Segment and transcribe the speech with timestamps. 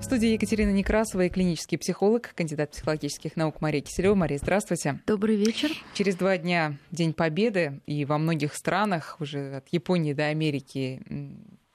[0.00, 4.14] В студии Екатерина Некрасова и клинический психолог, кандидат психологических наук Мария Киселева.
[4.14, 4.98] Мария, здравствуйте.
[5.06, 5.70] Добрый вечер.
[5.92, 11.02] Через два дня День Победы, и во многих странах, уже от Японии до Америки,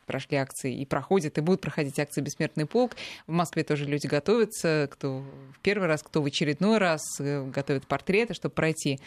[0.07, 2.93] прошли акции и проходят, и будут проходить акции «Бессмертный полк».
[3.27, 5.23] В Москве тоже люди готовятся, кто
[5.55, 8.99] в первый раз, кто в очередной раз э, готовят портреты, чтобы пройти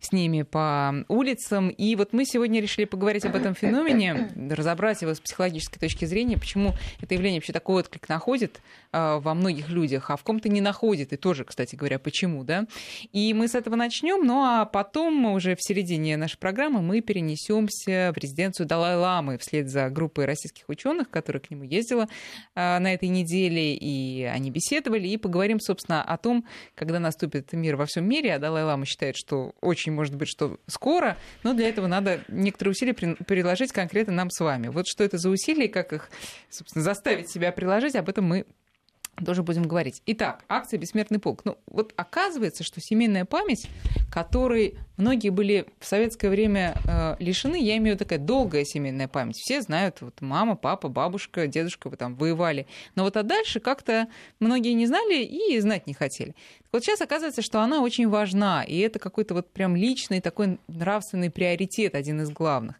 [0.00, 1.70] с ними по улицам.
[1.70, 6.36] И вот мы сегодня решили поговорить об этом феномене, разобрать его с психологической точки зрения,
[6.36, 8.60] почему это явление вообще такой отклик находит
[8.92, 11.12] э, во многих людях, а в ком-то не находит.
[11.12, 12.66] И тоже, кстати говоря, почему, да?
[13.12, 18.12] И мы с этого начнем, ну а потом уже в середине нашей программы мы перенесемся
[18.14, 22.08] в резиденцию Далай-Ламы вслед за группой российских ученых, которая к нему ездила
[22.54, 27.76] э, на этой неделе, и они беседовали, и поговорим, собственно, о том, когда наступит мир
[27.76, 31.68] во всем мире, а Далай-Лама считает, что очень очень может быть, что скоро, но для
[31.68, 34.68] этого надо некоторые усилия приложить конкретно нам с вами.
[34.68, 36.10] Вот что это за усилия, как их,
[36.50, 38.46] собственно, заставить себя приложить, об этом мы
[39.24, 40.02] тоже будем говорить.
[40.06, 41.42] Итак, акция «Бессмертный полк».
[41.44, 43.66] Ну, вот оказывается, что семейная память,
[44.10, 49.08] которой многие были в советское время э, лишены, я имею в виду такая долгая семейная
[49.08, 49.36] память.
[49.36, 52.66] Все знают, вот мама, папа, бабушка, дедушка вы там воевали.
[52.94, 56.34] Но вот а дальше как-то многие не знали и знать не хотели.
[56.72, 61.30] Вот сейчас оказывается, что она очень важна, и это какой-то вот прям личный такой нравственный
[61.30, 62.76] приоритет, один из главных.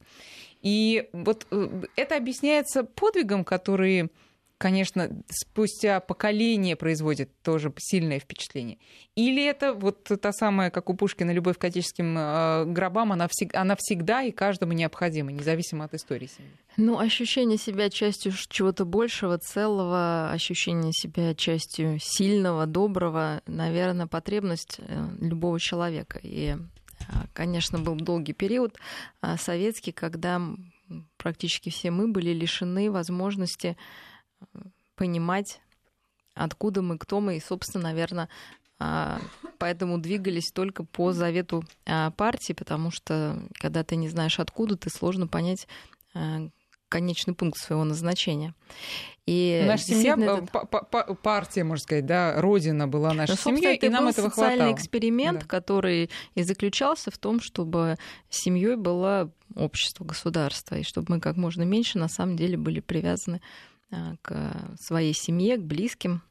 [0.62, 4.10] И вот э, это объясняется подвигом, который
[4.58, 8.78] конечно, спустя поколение производит тоже сильное впечатление?
[9.14, 13.54] Или это вот та самая, как у Пушкина, любовь к отеческим э, гробам, она, всег,
[13.54, 16.50] она всегда и каждому необходима, независимо от истории семьи?
[16.76, 25.08] Ну, ощущение себя частью чего-то большего, целого, ощущение себя частью сильного, доброго, наверное, потребность э,
[25.20, 26.18] любого человека.
[26.22, 28.76] И, э, конечно, был долгий период
[29.38, 30.40] советский, когда
[31.16, 33.76] практически все мы были лишены возможности
[34.96, 35.60] понимать,
[36.34, 38.28] откуда мы, кто мы, и, собственно, наверное,
[38.78, 39.20] а,
[39.58, 44.90] поэтому двигались только по завету а, партии, потому что когда ты не знаешь откуда, ты
[44.90, 45.66] сложно понять
[46.14, 46.48] а,
[46.88, 48.54] конечный пункт своего назначения.
[49.24, 50.52] И наша семья, этот...
[51.20, 54.52] партия, можно сказать, да, родина была наша ну, семья, и нам этого хватало.
[54.52, 55.46] социальный эксперимент, да.
[55.46, 57.96] который и заключался в том, чтобы
[58.30, 63.40] семьей было общество, государство, и чтобы мы как можно меньше на самом деле были привязаны
[63.40, 63.75] а,
[64.22, 66.22] к своей семье, к близким,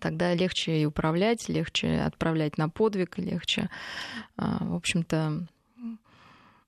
[0.00, 3.70] тогда легче и управлять, легче отправлять на подвиг, легче,
[4.36, 5.46] а, в общем-то,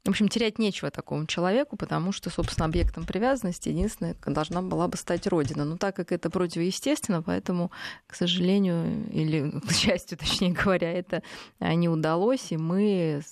[0.05, 4.97] в общем, терять нечего такому человеку, потому что, собственно, объектом привязанности единственное должна была бы
[4.97, 5.65] стать Родина.
[5.65, 7.71] Но так как это противоестественно, поэтому,
[8.09, 11.23] к сожалению, или к счастью, точнее говоря, это
[11.61, 13.23] не удалось, и мы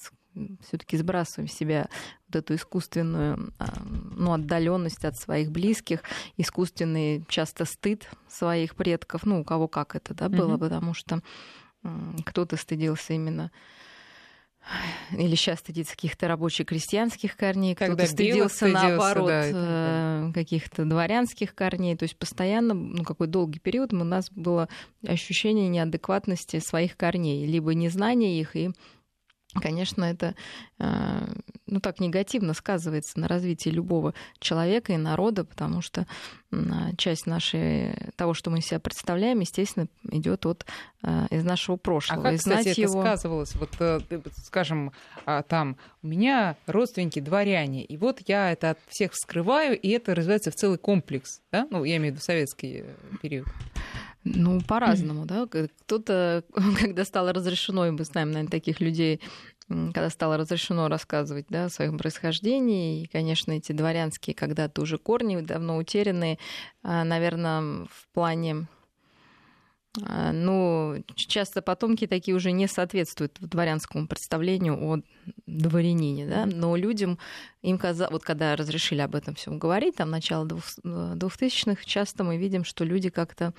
[0.62, 1.88] все-таки сбрасываем в себя
[2.28, 6.02] вот эту искусственную а, ну, отдаленность от своих близких,
[6.36, 10.60] искусственный часто стыд своих предков, ну, у кого как это да, было, mm-hmm.
[10.60, 11.20] потому что
[12.24, 13.50] кто-то стыдился именно
[15.16, 21.96] или сейчас стыдится каких-то рабочих крестьянских корней, кто-то стыдился, наоборот, да, э, каких-то дворянских корней.
[21.96, 24.68] То есть постоянно, ну, какой долгий период у нас было
[25.04, 28.70] ощущение неадекватности своих корней, либо незнания их и
[29.54, 30.34] Конечно, это
[30.78, 31.26] э,
[31.66, 36.06] ну, так негативно сказывается на развитии любого человека и народа, потому что
[36.96, 40.66] часть нашей, того, что мы себя представляем, естественно, идет от,
[41.02, 42.20] э, из нашего прошлого.
[42.20, 43.00] А как, и кстати, это его...
[43.02, 43.54] сказывалось?
[43.54, 44.00] Вот, э,
[44.42, 44.92] скажем,
[45.26, 50.14] а, там, у меня родственники дворяне, и вот я это от всех вскрываю, и это
[50.14, 51.68] развивается в целый комплекс, да?
[51.70, 52.84] Ну, я имею в виду советский
[53.22, 53.46] период.
[54.24, 55.46] Ну, по-разному, да.
[55.46, 56.44] Кто-то,
[56.80, 59.20] когда стало разрешено, и мы знаем, наверное, таких людей,
[59.68, 65.40] когда стало разрешено рассказывать да, о своем происхождении, и, конечно, эти дворянские когда-то уже корни
[65.40, 66.38] давно утерянные,
[66.82, 68.66] а, наверное, в плане
[70.06, 75.00] а, ну, часто потомки такие уже не соответствуют дворянскому представлению о
[75.46, 77.18] дворянине, да, но людям,
[77.62, 82.64] им казалось, вот когда разрешили об этом всем говорить, там, начало 2000-х, часто мы видим,
[82.64, 83.52] что люди как-то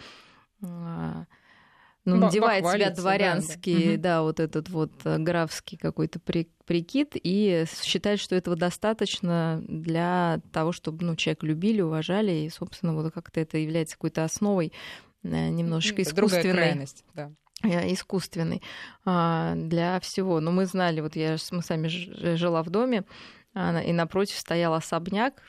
[2.03, 3.97] ну, надевает себя дворянский, да, да.
[3.97, 10.71] да, вот этот вот э, графский какой-то прикид и считает, что этого достаточно для того,
[10.71, 14.73] чтобы ну, человека любили, уважали, и, собственно, вот как-то это является какой-то основой
[15.23, 16.87] э, немножечко искусственной.
[17.13, 17.31] да
[17.63, 18.63] э, искусственный
[19.05, 20.39] для всего.
[20.39, 23.03] Но мы знали, вот я, мы сами жила в доме,
[23.53, 25.43] и напротив стоял особняк,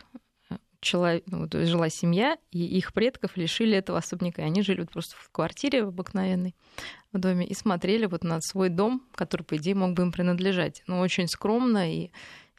[0.83, 4.43] человек, ну, жила семья, и их предков лишили этого особняка.
[4.43, 6.55] И они жили вот просто в квартире в обыкновенной
[7.13, 10.83] в доме и смотрели вот на свой дом, который, по идее, мог бы им принадлежать.
[10.87, 12.11] Но очень скромно, и,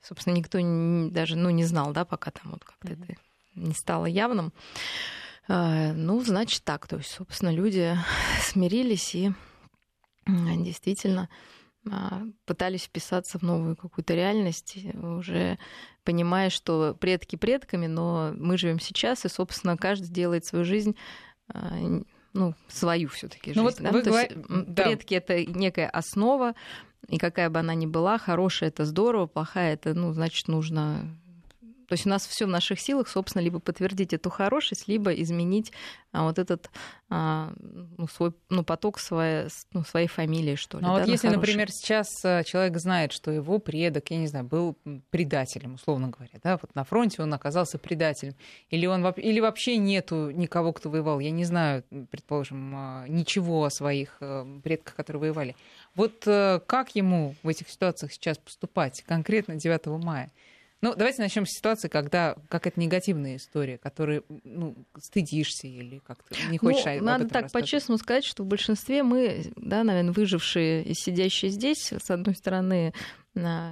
[0.01, 3.03] собственно, никто не, даже ну, не знал, да, пока там вот как-то mm-hmm.
[3.03, 3.21] это
[3.55, 4.53] не стало явным.
[5.47, 6.87] А, ну, значит так.
[6.87, 7.95] То есть, собственно, люди
[8.41, 9.31] смирились и
[10.25, 11.29] действительно
[12.45, 15.59] пытались вписаться в новую какую-то реальность, уже
[16.03, 20.95] понимая, что предки предками, но мы живем сейчас, и, собственно, каждый делает свою жизнь
[21.49, 21.75] а,
[22.33, 23.59] ну, свою все-таки жизнь.
[23.59, 23.91] Ну, вот да?
[23.91, 24.27] вы говор...
[24.67, 24.83] да.
[24.83, 26.55] Предки это некая основа,
[27.07, 31.17] и какая бы она ни была, хорошая это здорово, плохая это, ну, значит, нужно
[31.93, 35.71] то есть у нас все в наших силах, собственно, либо подтвердить эту хорошесть, либо изменить
[36.11, 36.71] а, вот этот
[37.07, 40.85] а, ну, свой ну, поток своей, ну, своей фамилии, что ли.
[40.85, 44.25] Ну, а да, вот если, например, сейчас а, человек знает, что его предок, я не
[44.25, 44.75] знаю, был
[45.11, 48.33] предателем, условно говоря, да, вот на фронте он оказался предателем,
[48.71, 54.17] или, он, или вообще нету никого, кто воевал, я не знаю, предположим, ничего о своих
[54.19, 55.55] э, предках, которые воевали.
[55.93, 60.31] Вот э, как ему в этих ситуациях сейчас поступать, конкретно 9 мая?
[60.83, 66.57] Ну, давайте начнем с ситуации, когда какая-то негативная история, которой ну, стыдишься или как-то не
[66.57, 71.51] хочешь ну, Надо так по-честному сказать, что в большинстве мы, да, наверное, выжившие и сидящие
[71.51, 72.93] здесь, с одной стороны,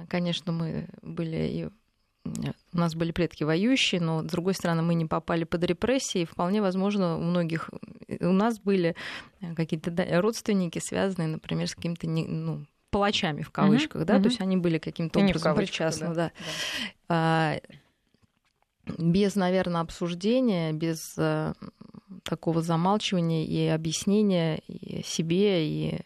[0.08, 1.68] конечно, мы были и
[2.72, 6.24] у нас были предки воюющие, но, с другой стороны, мы не попали под репрессии.
[6.24, 7.68] Вполне возможно, у многих...
[8.20, 8.94] У нас были
[9.56, 14.24] какие-то родственники, связанные, например, с каким-то ну, палачами в кавычках, угу, да, угу.
[14.24, 16.30] то есть они были каким-то образом причастны, да.
[17.08, 17.60] да.
[18.86, 18.94] да.
[18.98, 21.54] без, наверное, обсуждения, без э,
[22.22, 26.00] такого замалчивания и объяснения и себе, и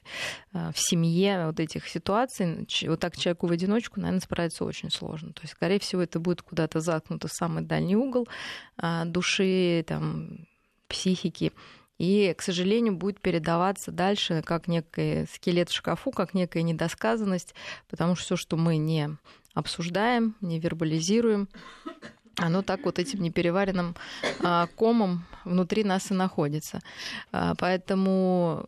[0.53, 5.33] э, в семье вот этих ситуаций, вот так человеку в одиночку, наверное, справиться очень сложно.
[5.33, 8.29] То есть, скорее всего, это будет куда-то заткнуто в самый дальний угол
[8.81, 10.47] э, души, там,
[10.87, 11.53] психики
[11.99, 17.55] и, к сожалению, будет передаваться дальше как некий скелет в шкафу, как некая недосказанность,
[17.89, 19.17] потому что все, что мы не
[19.55, 21.49] обсуждаем, не вербализируем,
[22.37, 23.97] оно так вот этим непереваренным
[24.43, 26.81] а, комом внутри нас и находится.
[27.33, 28.67] А, поэтому,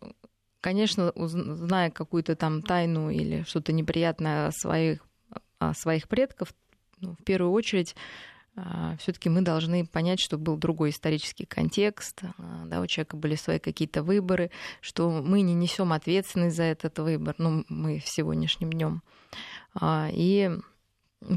[0.62, 5.00] конечно, зная какую-то там тайну или что-то неприятное о своих,
[5.58, 6.54] о своих предков,
[7.00, 7.94] ну, в первую очередь
[8.98, 13.58] все-таки мы должны понять, что был другой исторический контекст, а, да, у человека были свои
[13.58, 14.50] какие-то выборы,
[14.80, 19.02] что мы не несем ответственность за этот выбор, ну, мы в сегодняшнем днем.
[19.74, 20.50] А, и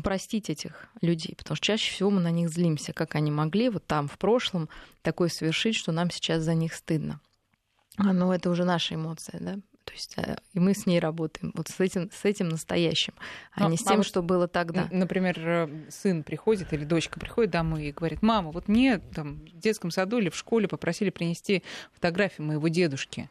[0.04, 3.86] простить этих людей, потому что чаще всего мы на них злимся, как они могли вот
[3.86, 4.70] там в прошлом
[5.02, 7.20] такое совершить, что нам сейчас за них стыдно.
[7.98, 9.60] Но это уже наша эмоция, да.
[9.84, 13.14] То есть э, и мы с ней работаем вот с этим, с этим настоящим,
[13.54, 14.88] а Но, не с тем, а что было тогда.
[14.92, 19.92] Например, сын приходит или дочка приходит домой и говорит, мама, вот мне там в детском
[19.92, 21.64] саду или в школе попросили принести
[21.94, 23.30] фотографию моего дедушки,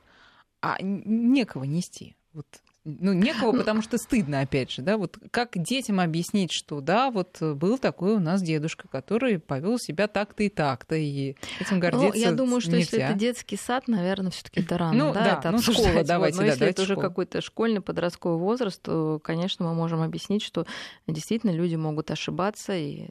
[0.61, 2.17] а некого нести.
[2.33, 2.47] Вот
[2.85, 7.37] ну, некого, потому что стыдно, опять же, да, вот как детям объяснить, что да, вот
[7.41, 12.19] был такой у нас дедушка, который повел себя так-то и так-то, и этим ну, гордиться
[12.19, 12.81] ну, Я думаю, что нельзя.
[12.81, 16.05] если это детский сад, наверное, все таки это рано, ну, да, да, это ну, школа,
[16.05, 20.43] давайте, Но да, если это уже какой-то школьный подростковый возраст, то, конечно, мы можем объяснить,
[20.43, 20.67] что
[21.07, 23.09] действительно люди могут ошибаться, и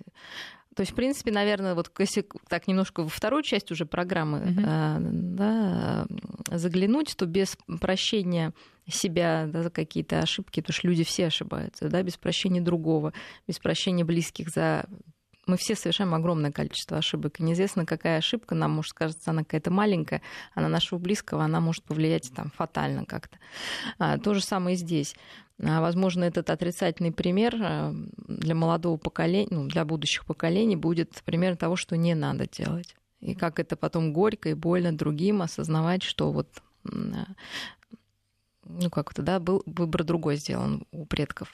[0.79, 5.09] то есть, в принципе, наверное, вот если так немножко во вторую часть уже программы mm-hmm.
[5.35, 6.07] да,
[6.49, 8.53] заглянуть, то без прощения
[8.87, 13.11] себя да, за какие-то ошибки, потому что люди все ошибаются, да, без прощения другого,
[13.45, 14.85] без прощения близких за
[15.47, 17.41] мы все совершаем огромное количество ошибок.
[17.41, 20.21] И неизвестно, какая ошибка нам может кажется, она какая-то маленькая,
[20.53, 23.37] а на нашего близкого она может повлиять там, фатально как-то.
[23.97, 25.13] А, то же самое и здесь.
[25.61, 27.93] А, возможно, этот отрицательный пример а,
[28.27, 32.95] для молодого поколения, ну, для будущих поколений будет пример того, что не надо делать.
[33.19, 36.47] И как это потом горько и больно другим осознавать, что вот
[36.85, 37.25] а,
[38.69, 41.53] ну как это, да, был выбор другой сделан у предков.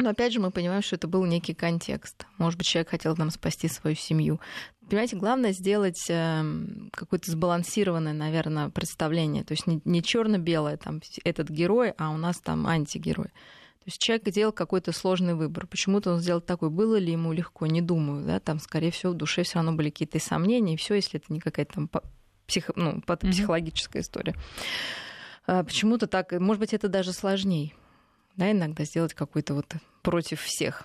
[0.00, 2.26] Но опять же мы понимаем, что это был некий контекст.
[2.38, 4.40] Может быть, человек хотел нам спасти свою семью.
[4.88, 9.44] Понимаете, главное сделать эм, какое-то сбалансированное, наверное, представление.
[9.44, 13.28] То есть не, не черно-белое, там, этот герой, а у нас там антигерой.
[13.28, 15.66] То есть человек делал какой-то сложный выбор.
[15.66, 16.70] Почему-то он сделал такой.
[16.70, 17.66] Было ли ему легко?
[17.66, 18.26] Не думаю.
[18.26, 18.40] Да?
[18.40, 20.74] Там, скорее всего, в душе все равно были какие-то сомнения.
[20.74, 21.90] И все, если это не какая-то там
[22.46, 22.70] псих...
[22.74, 24.04] ну, психологическая mm-hmm.
[24.04, 24.34] история.
[25.46, 27.72] А, почему-то так, может быть, это даже сложнее,
[28.36, 30.84] да, иногда сделать какой-то вот против всех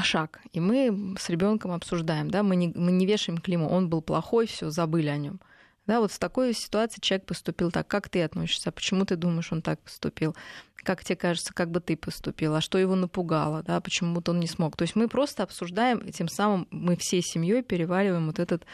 [0.00, 0.40] шаг.
[0.52, 4.46] И мы с ребенком обсуждаем, да, мы не, мы не вешаем клеймо, он был плохой,
[4.46, 5.40] все, забыли о нем.
[5.86, 7.88] Да, вот в такой ситуации человек поступил так.
[7.88, 8.70] Как ты относишься?
[8.70, 10.36] Почему ты думаешь, он так поступил?
[10.76, 12.54] Как тебе кажется, как бы ты поступил?
[12.54, 13.62] А что его напугало?
[13.64, 14.76] Да, почему-то он не смог.
[14.76, 18.64] То есть мы просто обсуждаем, и тем самым мы всей семьей перевариваем вот этот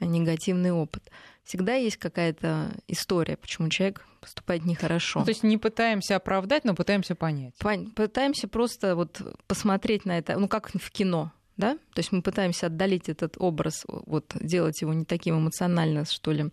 [0.00, 1.10] негативный опыт
[1.46, 5.20] всегда есть какая-то история, почему человек поступает нехорошо.
[5.20, 7.54] Ну, то есть не пытаемся оправдать, но пытаемся понять.
[7.94, 11.32] Пытаемся просто вот посмотреть на это, ну как в кино.
[11.56, 16.32] да, то есть мы пытаемся отдалить этот образ, вот делать его не таким эмоционально, что
[16.32, 16.50] ли,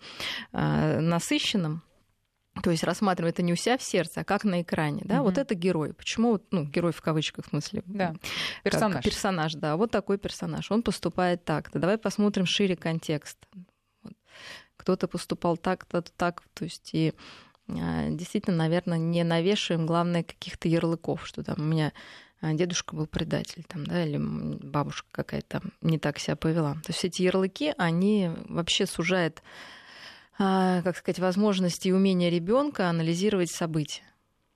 [0.53, 1.81] а, насыщенным,
[2.61, 5.25] то есть рассматриваем это не у себя в сердце, а как на экране, да, угу.
[5.25, 5.93] вот это герой.
[5.93, 7.81] Почему, ну, герой в кавычках в смысле?
[7.85, 8.15] Да,
[8.63, 9.03] персонаж.
[9.03, 10.69] персонаж, да, вот такой персонаж.
[10.69, 11.79] Он поступает так-то.
[11.79, 13.37] Давай посмотрим шире контекст.
[14.03, 14.13] Вот.
[14.83, 17.13] Кто-то поступал так, кто-то так, то есть и
[17.69, 21.93] а, действительно, наверное, не навешиваем, главное, каких-то ярлыков, что там у меня
[22.41, 26.73] а, дедушка был предатель, там, да, или бабушка какая-то не так себя повела.
[26.73, 29.41] То есть эти ярлыки, они вообще сужают
[30.37, 34.03] а, как сказать, возможности и умения ребенка анализировать события.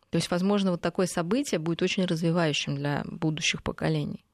[0.09, 4.25] То есть, возможно, вот такое событие будет очень развивающим для будущих поколений.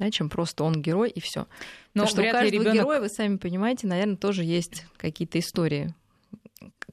[0.00, 1.46] Да, чем просто он герой и все.
[1.92, 2.74] Но Потому что у каждого ребенок...
[2.74, 5.94] героя, вы сами понимаете, наверное, тоже есть какие-то истории,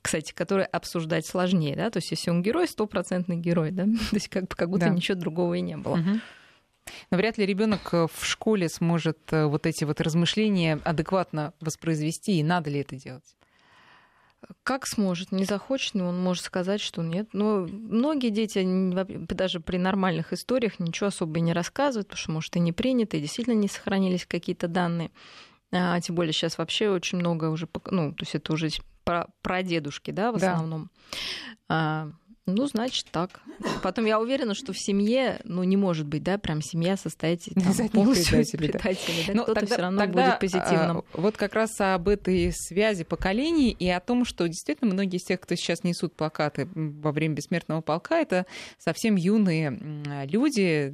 [0.01, 4.27] кстати, которые обсуждать сложнее, да, то есть если он герой, стопроцентный герой, да, то есть
[4.27, 4.91] как, как будто да.
[4.91, 5.93] ничего другого и не было.
[5.93, 6.19] Угу.
[7.11, 12.39] Но вряд ли ребенок э, в школе сможет э, вот эти вот размышления адекватно воспроизвести,
[12.39, 13.36] и надо ли это делать?
[14.63, 17.29] Как сможет, не захочет, но он может сказать, что нет.
[17.33, 18.63] Но многие дети
[19.33, 23.17] даже при нормальных историях ничего особо и не рассказывают, потому что, может, и не принято,
[23.17, 25.11] и действительно не сохранились какие-то данные.
[25.71, 28.69] А, тем более сейчас вообще очень много уже, ну, то есть это уже
[29.03, 30.91] про, про дедушки, да, в основном.
[31.67, 32.11] Да.
[32.47, 33.41] А, ну, значит, так.
[33.83, 37.89] Потом я уверена, что в семье, ну, не может быть, да, прям семья состоит там,
[37.89, 39.25] полностью из предателей.
[39.27, 39.33] Да?
[39.33, 40.97] Ну, Кто-то все равно тогда, будет позитивным.
[40.97, 45.23] А, вот как раз об этой связи поколений и о том, что действительно многие из
[45.23, 48.45] тех, кто сейчас несут плакаты во время бессмертного полка, это
[48.77, 49.77] совсем юные
[50.29, 50.91] люди,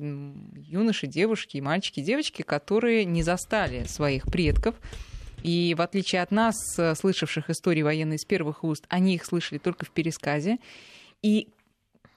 [0.56, 4.76] юноши, девушки, мальчики, девочки, которые не застали своих предков,
[5.44, 6.56] и в отличие от нас,
[6.96, 10.58] слышавших истории военные с первых уст, они их слышали только в пересказе.
[11.24, 11.50] И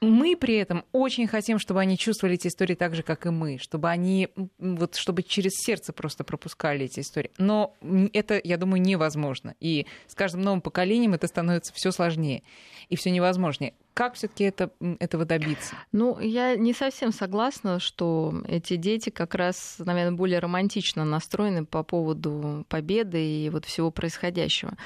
[0.03, 3.59] мы при этом очень хотим, чтобы они чувствовали эти истории так же, как и мы,
[3.59, 7.31] чтобы они, вот, чтобы через сердце просто пропускали эти истории.
[7.39, 7.75] Но
[8.13, 9.55] это, я думаю, невозможно.
[9.59, 12.43] И с каждым новым поколением это становится все сложнее
[12.91, 13.73] и все невозможнее.
[13.97, 15.75] Как все-таки это, этого добиться?
[15.91, 21.83] Ну, я не совсем согласна, что эти дети как раз, наверное, более романтично настроены по
[21.83, 24.77] поводу победы и вот всего происходящего.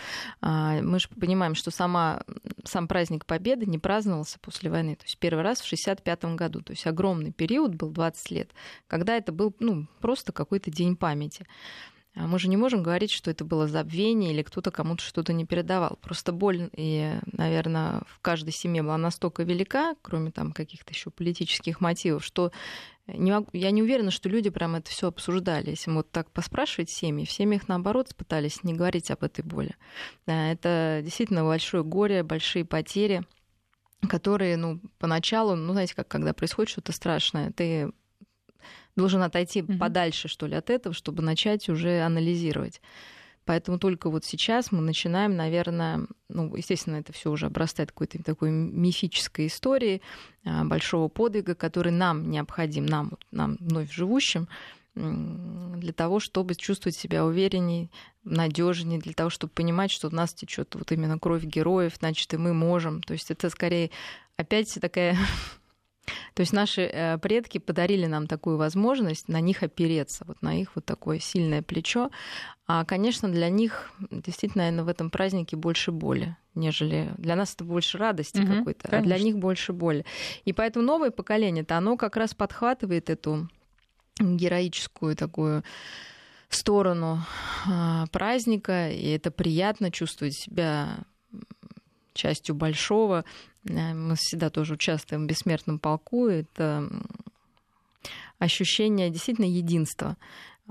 [0.40, 2.22] А, мы же понимаем, что сама,
[2.64, 4.94] сам праздник Победы не праздновался после войны.
[4.94, 6.60] То есть первый раз в 1965 году.
[6.60, 8.50] То есть огромный период был 20 лет,
[8.86, 11.48] когда это был ну, просто какой-то день памяти.
[12.16, 15.46] А мы же не можем говорить, что это было забвение или кто-то кому-то что-то не
[15.46, 15.96] передавал.
[16.02, 21.80] Просто боль, и, наверное, в каждой семье была настолько велика, кроме там каких-то еще политических
[21.80, 22.50] мотивов, что
[23.06, 25.70] не могу, я не уверена, что люди прям это все обсуждали.
[25.70, 29.76] Если вот так поспрашивать семьи, в семьях, наоборот, пытались не говорить об этой боли.
[30.26, 33.24] Это действительно большое горе, большие потери
[34.08, 37.92] которые, ну, поначалу, ну, знаете, как когда происходит что-то страшное, ты
[39.00, 39.78] должен отойти mm-hmm.
[39.78, 42.80] подальше, что ли, от этого, чтобы начать уже анализировать.
[43.46, 48.50] Поэтому только вот сейчас мы начинаем, наверное, ну, естественно, это все уже обрастает какой-то такой
[48.50, 50.02] мифической историей
[50.44, 54.46] а, большого подвига, который нам необходим, нам, нам вновь живущим,
[54.94, 57.90] для того, чтобы чувствовать себя уверенней,
[58.24, 62.36] надежнее, для того, чтобы понимать, что у нас течет вот именно кровь героев, значит, и
[62.36, 63.02] мы можем.
[63.02, 63.90] То есть это скорее
[64.36, 65.16] опять такая
[66.34, 70.72] то есть наши э, предки подарили нам такую возможность на них опереться, вот на их
[70.74, 72.10] вот такое сильное плечо.
[72.66, 77.64] А, конечно, для них действительно, наверное, в этом празднике больше боли, нежели для нас это
[77.64, 79.14] больше радости угу, какой-то, конечно.
[79.14, 80.04] а для них больше боли.
[80.44, 83.48] И поэтому новое поколение-то, оно как раз подхватывает эту
[84.18, 85.64] героическую такую
[86.48, 87.24] сторону
[87.66, 90.98] а, праздника, и это приятно чувствовать себя
[92.12, 93.24] частью большого.
[93.68, 96.28] Э, мы всегда тоже участвуем в бессмертном полку.
[96.28, 96.88] Это
[98.38, 100.16] ощущение действительно единства.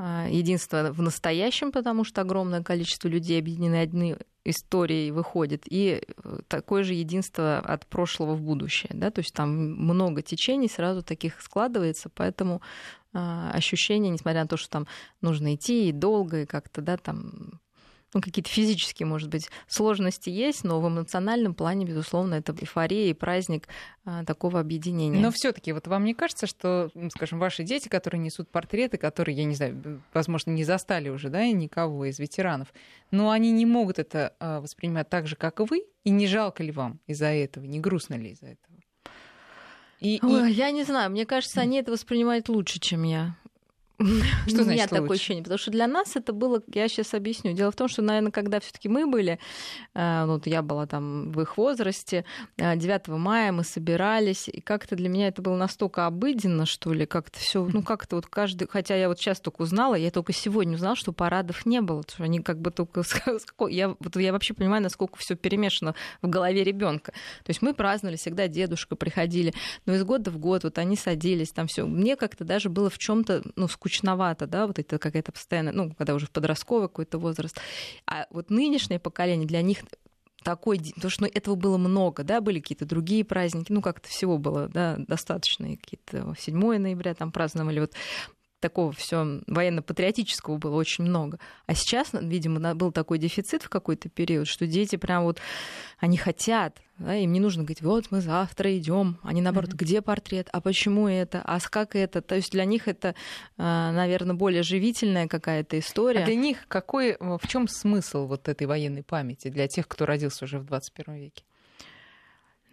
[0.01, 6.39] А, единство в настоящем, потому что огромное количество людей объединены одной историей выходит, и э,
[6.47, 8.91] такое же единство от прошлого в будущее.
[8.93, 9.11] Да?
[9.11, 12.61] То есть там много течений сразу таких складывается, поэтому
[13.11, 14.87] ощущение, несмотря на то, что там
[15.19, 17.59] нужно идти и долго, и как-то, да, там
[18.13, 23.13] ну, какие-то физические, может быть, сложности есть, но в эмоциональном плане, безусловно, это эйфория и
[23.13, 23.67] праздник
[24.05, 25.19] а, такого объединения.
[25.19, 29.37] Но все таки вот вам не кажется, что, скажем, ваши дети, которые несут портреты, которые,
[29.37, 32.73] я не знаю, возможно, не застали уже, да, никого из ветеранов,
[33.11, 36.63] но они не могут это а, воспринимать так же, как и вы, и не жалко
[36.63, 38.79] ли вам из-за этого, не грустно ли из-за этого?
[39.99, 40.53] И, Ой, и...
[40.53, 43.35] Я не знаю, мне кажется, они это воспринимают лучше, чем я.
[44.47, 47.51] Что У меня такое ощущение, потому что для нас это было, я сейчас объясню.
[47.51, 49.39] Дело в том, что, наверное, когда все-таки мы были,
[49.93, 52.23] э, ну, вот я была там в их возрасте,
[52.57, 57.05] 9 э, мая мы собирались, и как-то для меня это было настолько обыденно, что ли,
[57.05, 60.75] как-то все, ну, как-то вот каждый, хотя я вот сейчас только узнала, я только сегодня
[60.75, 63.03] узнала, что парадов не было, что они как бы только,
[63.67, 67.11] я, вот я вообще понимаю, насколько все перемешано в голове ребенка.
[67.43, 69.53] То есть мы праздновали всегда, дедушка приходили,
[69.85, 71.85] но из года в год вот они садились, там все.
[71.85, 75.93] Мне как-то даже было в чем-то, ну, скучно скучновато, да, вот это какая-то постоянная, ну,
[75.97, 77.59] когда уже в подростковый какой-то возраст.
[78.05, 79.79] А вот нынешнее поколение для них
[80.43, 84.37] такой, потому что ну, этого было много, да, были какие-то другие праздники, ну, как-то всего
[84.37, 87.93] было, да, достаточно, какие-то 7 ноября там праздновали, вот
[88.59, 91.39] такого все военно-патриотического было очень много.
[91.65, 95.39] А сейчас, видимо, был такой дефицит в какой-то период, что дети прям вот,
[95.99, 99.77] они хотят, да, им не нужно говорить, вот мы завтра идем, они наоборот, mm-hmm.
[99.77, 103.15] где портрет, а почему это, а как это, то есть для них это,
[103.57, 106.23] а, наверное, более живительная какая-то история.
[106.23, 110.45] А для них какой, в чем смысл вот этой военной памяти для тех, кто родился
[110.45, 111.43] уже в 21 веке?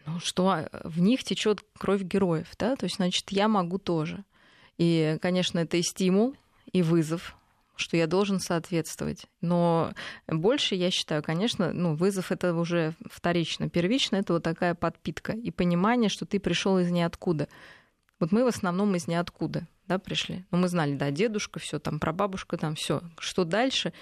[0.06, 4.24] Ну, что в них течет кровь героев, да, то есть, значит, я могу тоже.
[4.78, 6.34] И, конечно, это и стимул,
[6.72, 7.36] и вызов,
[7.76, 9.26] что я должен соответствовать.
[9.40, 9.92] Но
[10.26, 13.68] больше, я считаю, конечно, ну, вызов это уже вторично.
[13.68, 17.48] Первично это вот такая подпитка и понимание, что ты пришел из ниоткуда.
[18.18, 20.44] Вот мы в основном из ниоткуда да, пришли.
[20.50, 23.02] Но мы знали, да, дедушка, все там, прабабушка, там все.
[23.18, 23.92] Что дальше?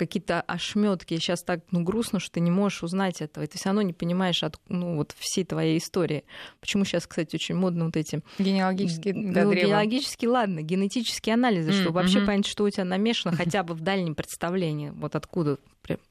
[0.00, 1.14] Какие-то ошметки.
[1.14, 3.44] Сейчас так ну, грустно, что ты не можешь узнать этого.
[3.44, 6.24] И ты все равно не понимаешь от, ну, вот всей твоей истории.
[6.60, 8.22] Почему сейчас, кстати, очень модно вот эти...
[8.38, 11.82] Генеалогические ну, Генеалогические, ладно, генетические анализы, mm-hmm.
[11.82, 15.58] чтобы вообще понять, что у тебя намешано хотя бы в дальнем представлении, вот откуда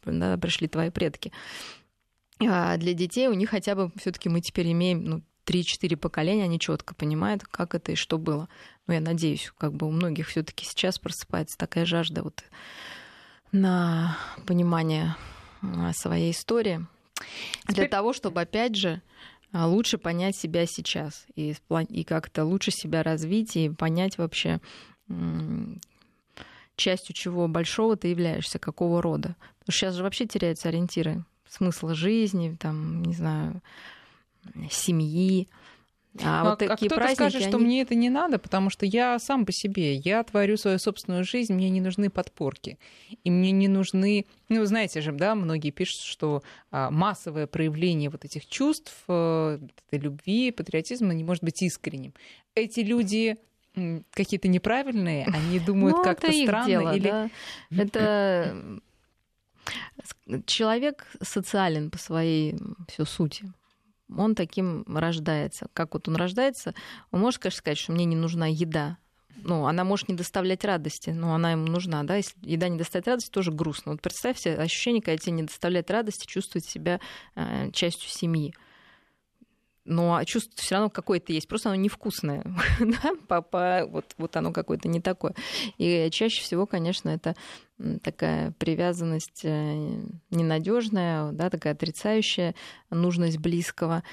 [0.05, 1.31] да, пришли твои предки.
[2.41, 6.43] А для детей у них хотя бы все таки мы теперь имеем ну, 3-4 поколения,
[6.43, 8.47] они четко понимают, как это и что было.
[8.87, 12.43] Ну, я надеюсь, как бы у многих все таки сейчас просыпается такая жажда вот
[13.51, 15.15] на понимание
[15.61, 16.85] а, своей истории.
[17.63, 17.75] Теперь...
[17.75, 19.01] Для того, чтобы, опять же,
[19.51, 21.55] а, лучше понять себя сейчас и,
[21.89, 24.59] и как-то лучше себя развить и понять вообще,
[26.75, 29.35] частью чего большого ты являешься, какого рода.
[29.59, 33.61] Потому что сейчас же вообще теряются ориентиры смысла жизни, там, не знаю,
[34.69, 35.47] семьи.
[36.23, 37.49] А, ну, вот а такие а кто-то скажет, они...
[37.49, 41.23] что мне это не надо, потому что я сам по себе, я творю свою собственную
[41.23, 42.77] жизнь, мне не нужны подпорки,
[43.23, 48.25] и мне не нужны, ну, знаете же, да, многие пишут, что а, массовое проявление вот
[48.25, 52.13] этих чувств, а, этой любви, патриотизма не может быть искренним.
[52.55, 53.37] Эти люди
[54.11, 57.29] какие-то неправильные, они думают ну, как-то странно дело, или да.
[57.71, 58.81] это
[60.45, 62.55] человек социален по своей
[62.87, 63.51] все сути
[64.15, 65.67] он таким рождается.
[65.73, 66.73] Как вот он рождается,
[67.11, 68.97] он может, конечно, сказать, что мне не нужна еда,
[69.43, 73.07] ну, она может не доставлять радости, но она ему нужна, да, если еда не доставляет
[73.07, 73.93] радости, тоже грустно.
[73.93, 76.99] Вот представьте ощущение, когда тебе не доставляет радости, чувствовать себя
[77.35, 78.53] э, частью семьи
[79.89, 82.43] но чувство все равно какое-то есть, просто оно невкусное,
[82.79, 83.41] да?
[83.41, 85.33] по, вот, вот оно какое-то не такое.
[85.77, 87.35] И чаще всего, конечно, это
[88.03, 92.53] такая привязанность э, ненадежная, да, такая отрицающая
[92.91, 94.03] нужность близкого.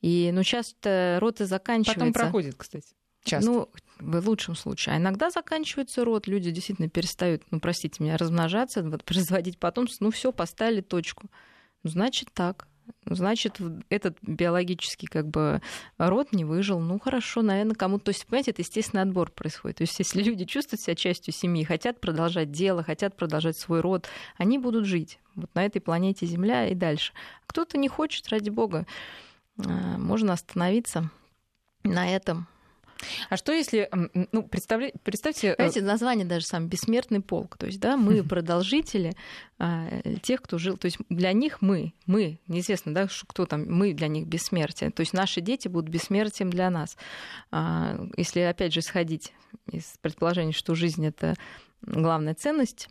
[0.00, 2.00] И ну, часто рот и заканчивается.
[2.00, 2.88] Потом проходит, кстати.
[3.22, 3.50] Часто.
[3.50, 4.94] Ну, в лучшем случае.
[4.94, 10.04] А иногда заканчивается род, люди действительно перестают, ну, простите меня, размножаться, вот, производить потомство.
[10.04, 11.30] Ну, все, поставили точку.
[11.82, 12.66] Ну, значит, так
[13.06, 15.60] значит, этот биологический как бы
[15.98, 16.80] род не выжил.
[16.80, 18.06] Ну, хорошо, наверное, кому-то...
[18.06, 19.78] То есть, понимаете, это естественный отбор происходит.
[19.78, 24.08] То есть, если люди чувствуют себя частью семьи, хотят продолжать дело, хотят продолжать свой род,
[24.36, 27.12] они будут жить вот на этой планете Земля и дальше.
[27.46, 28.86] Кто-то не хочет, ради бога,
[29.58, 31.10] а, можно остановиться
[31.82, 32.46] на этом
[33.28, 33.88] а что если,
[34.32, 34.92] ну, представля...
[35.02, 35.48] представьте...
[35.48, 37.56] Э, Знаете, название даже сам «Бессмертный полк».
[37.56, 39.12] То есть, да, мы продолжители
[39.58, 39.88] а,
[40.22, 40.76] тех, кто жил.
[40.76, 44.90] То есть для них мы, мы, неизвестно, да, кто там, мы для них бессмертие.
[44.90, 46.96] То есть наши дети будут бессмертием для нас.
[47.50, 49.32] А, если, опять же, исходить
[49.70, 51.34] из предположения, что жизнь— это
[51.82, 52.88] главная ценность,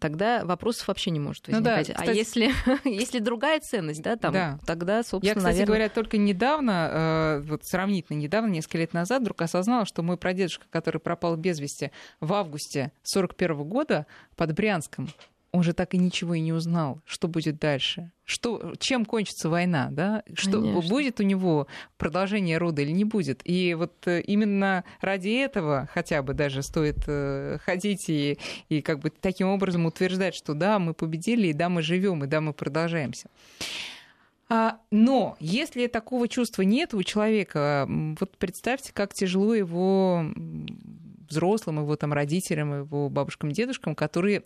[0.00, 1.88] тогда вопросов вообще не может возникать.
[1.88, 2.10] Ну да, кстати...
[2.10, 2.52] А если,
[2.88, 4.58] если другая ценность, да, там, да.
[4.66, 5.66] тогда, собственно, Я, кстати наверное...
[5.66, 10.66] говоря, только недавно, э, вот сравнительно недавно, несколько лет назад, вдруг осознала, что мой прадедушка,
[10.70, 15.08] который пропал без вести в августе 41 года под Брянском,
[15.50, 19.88] он же так и ничего и не узнал, что будет дальше, что, чем кончится война,
[19.90, 23.40] да, что будет у него продолжение рода или не будет.
[23.44, 28.98] И вот э, именно ради этого хотя бы даже стоит э, ходить и, и как
[28.98, 32.52] бы таким образом утверждать, что да, мы победили, и да, мы живем, и да, мы
[32.52, 33.30] продолжаемся.
[34.50, 40.24] А, но если такого чувства нет у человека, вот представьте, как тяжело его
[41.28, 44.44] взрослым, его там родителям, его бабушкам, дедушкам, которые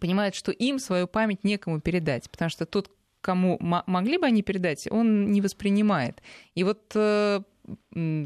[0.00, 4.88] понимают, что им свою память некому передать, потому что тот, кому могли бы они передать,
[4.90, 6.22] он не воспринимает.
[6.54, 7.40] И вот э,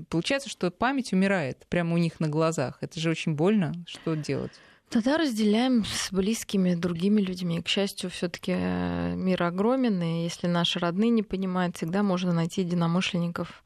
[0.09, 2.79] получается, что память умирает прямо у них на глазах.
[2.81, 3.73] Это же очень больно.
[3.87, 4.53] Что делать?
[4.91, 7.63] Тогда разделяем с близкими другими людьми.
[7.63, 12.63] К счастью, все-таки э, мир огромен, и если наши родные не понимают, всегда можно найти
[12.63, 13.63] единомышленников,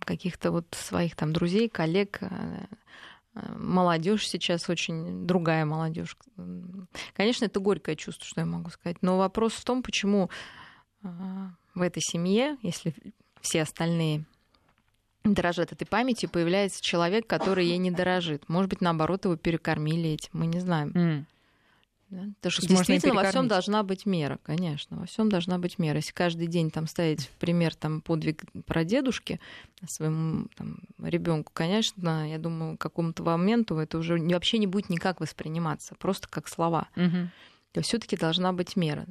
[0.00, 2.20] каких-то вот своих там друзей, коллег.
[3.34, 6.16] Э, э, молодежь сейчас очень другая молодежь.
[7.14, 8.98] Конечно, это горькое чувство, что я могу сказать.
[9.02, 10.30] Но вопрос в том, почему
[11.02, 12.94] в этой семье, если
[13.40, 14.24] все остальные
[15.24, 18.48] дорожат этой памятью, появляется человек, который ей не дорожит.
[18.48, 20.90] Может быть, наоборот, его перекормили этим, мы не знаем.
[20.90, 21.24] Mm.
[22.12, 22.26] Да?
[22.42, 25.96] Потому что действительно во всем должна быть мера, конечно, во всем должна быть мера.
[25.96, 29.40] Если каждый день там ставить пример там подвиг про дедушки
[29.88, 30.46] своему
[30.98, 36.28] ребенку, конечно, я думаю, к какому-то моменту это уже вообще не будет никак восприниматься, просто
[36.28, 36.88] как слова.
[36.96, 37.28] Mm-hmm.
[37.72, 39.06] То есть все-таки должна быть мера.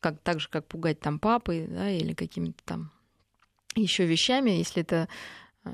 [0.00, 2.90] Как, так же, как пугать там папой, да, или какими-то там
[3.76, 5.08] еще вещами, если это,
[5.64, 5.70] э,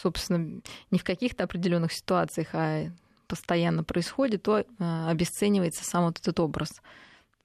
[0.00, 0.62] собственно,
[0.92, 2.92] не в каких-то определенных ситуациях, а
[3.32, 4.64] постоянно происходит, то э,
[5.08, 6.82] обесценивается сам вот этот образ.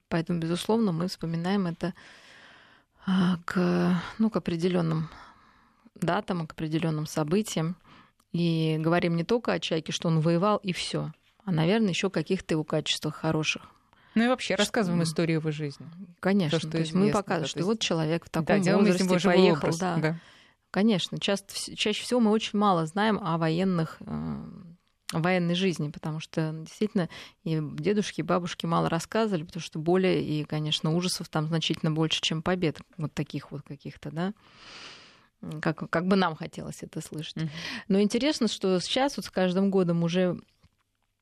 [0.09, 1.93] Поэтому, безусловно, мы вспоминаем это
[3.05, 3.11] э,
[3.45, 5.09] к, ну, к определенным
[5.95, 7.77] датам, к определенным событиям.
[8.33, 11.13] И говорим не только о Чайке, что он воевал и все,
[11.45, 13.61] а, наверное, еще каких-то его качествах хороших.
[14.13, 15.11] Ну и вообще рассказываем что...
[15.11, 15.87] историю его жизни.
[16.19, 16.59] Конечно.
[16.59, 19.59] То, что то есть мы показываем, что вот человек в таком да, возрасте поехал.
[19.59, 19.95] Образ, да.
[19.95, 20.19] да.
[20.69, 21.17] Конечно.
[21.17, 24.37] Часто, чаще всего мы очень мало знаем о военных э,
[25.13, 27.09] военной жизни, потому что действительно
[27.43, 32.21] и дедушки, и бабушки мало рассказывали, потому что боли и, конечно, ужасов там значительно больше,
[32.21, 34.33] чем побед, вот таких вот каких-то, да
[35.61, 37.37] как, как бы нам хотелось это слышать.
[37.37, 37.49] Mm-hmm.
[37.89, 40.39] Но интересно, что сейчас вот с каждым годом уже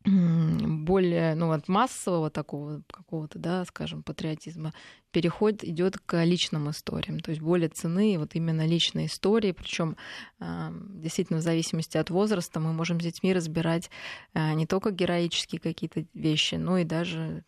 [0.05, 4.73] более ну, от массового такого какого-то, да, скажем, патриотизма
[5.11, 9.95] переход идет к личным историям, то есть более цены вот именно личные истории, причем
[10.39, 13.89] действительно в зависимости от возраста мы можем с детьми разбирать
[14.33, 17.43] а, не только героические какие-то вещи, но и даже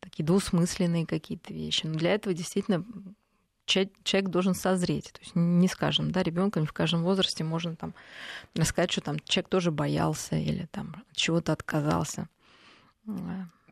[0.00, 1.86] такие двусмысленные какие-то вещи.
[1.86, 2.84] Но для этого действительно
[3.66, 5.12] человек должен созреть.
[5.12, 7.94] То есть не скажем, да, ребенка в каждом возрасте можно там
[8.54, 12.28] рассказать, что там человек тоже боялся или там чего-то отказался.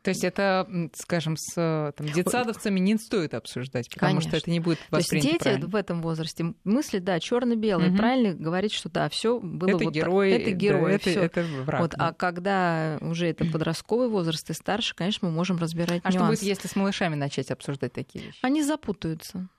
[0.03, 4.29] То есть это, скажем, с там, детсадовцами не стоит обсуждать, потому Конечно.
[4.29, 5.67] что это не будет воспринято То есть дети правильно.
[5.67, 7.97] в этом возрасте мысли, да, черно белый угу.
[7.97, 10.41] правильно говорить, что да, все было это вот герой, так.
[10.41, 11.81] это герой, да, это, это враг.
[11.81, 12.07] Вот, да.
[12.07, 16.17] А когда уже это подростковый возраст и старше, конечно, мы можем разбирать А нюансы.
[16.17, 18.39] что будет, если с малышами начать обсуждать такие вещи?
[18.41, 19.49] Они запутаются.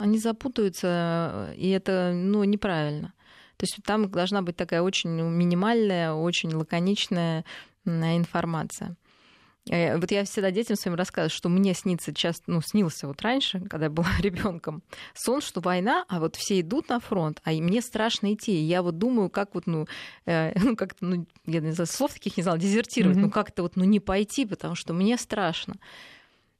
[0.00, 3.12] Они запутаются, и это ну, неправильно.
[3.56, 7.44] То есть там должна быть такая очень минимальная, очень лаконичная
[7.84, 8.96] информация.
[9.70, 13.60] Э, вот я всегда детям своим рассказываю, что мне снится часто, ну, снился вот раньше,
[13.60, 14.82] когда я была ребенком,
[15.14, 18.52] сон, что война, а вот все идут на фронт, а мне страшно идти.
[18.52, 19.86] И я вот думаю, как вот, ну,
[20.26, 23.22] э, ну как-то, ну, я не знаю, слов таких не знала, дезертировать, mm-hmm.
[23.22, 25.74] ну, как-то вот, ну, не пойти, потому что мне страшно.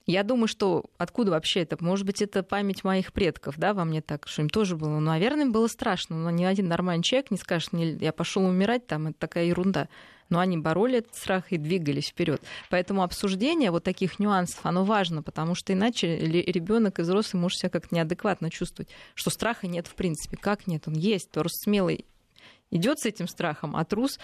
[0.09, 1.77] Я думаю, что откуда вообще это?
[1.85, 4.89] Может быть, это память моих предков, да, во мне так, что им тоже было.
[4.89, 6.17] Ну, наверное, было страшно.
[6.17, 9.89] Но ни один нормальный человек не скажет, я пошел умирать, там это такая ерунда.
[10.31, 12.43] Но они бороли этот страх и двигались вперед.
[12.71, 17.69] Поэтому обсуждение вот таких нюансов, оно важно, потому что иначе ребенок и взрослый может себя
[17.69, 20.39] как-то неадекватно чувствовать, что страха нет в принципе.
[20.39, 20.85] Как нет?
[20.87, 21.31] Он есть.
[21.31, 22.07] Торс смелый
[22.71, 24.19] идет с этим страхом, а трус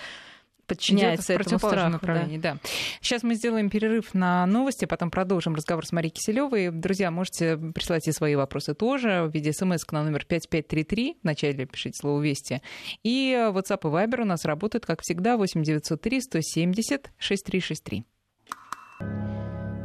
[0.66, 1.90] подчиняется этому страху.
[1.90, 2.54] направлении, да.
[2.54, 2.60] да.
[3.00, 6.70] Сейчас мы сделаем перерыв на новости, потом продолжим разговор с Марией Киселевой.
[6.70, 11.18] Друзья, можете присылать и свои вопросы тоже в виде смс на номер 5533.
[11.22, 12.62] Вначале пишите слово «Вести».
[13.02, 18.04] И WhatsApp и Viber у нас работают, как всегда, 8903 170 6363.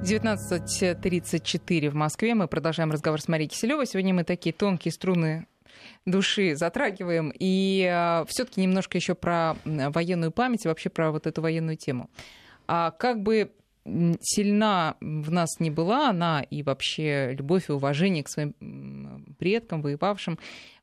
[0.03, 2.33] 19.34 в Москве.
[2.33, 3.85] Мы продолжаем разговор с Марией Киселевой.
[3.85, 5.45] Сегодня мы такие тонкие струны
[6.05, 7.33] души затрагиваем.
[7.37, 12.09] И э, все-таки немножко еще про военную память и вообще про вот эту военную тему.
[12.67, 13.51] А как бы
[14.21, 20.37] сильна в нас не была она и вообще любовь и уважение к своим предкам, воевавшим,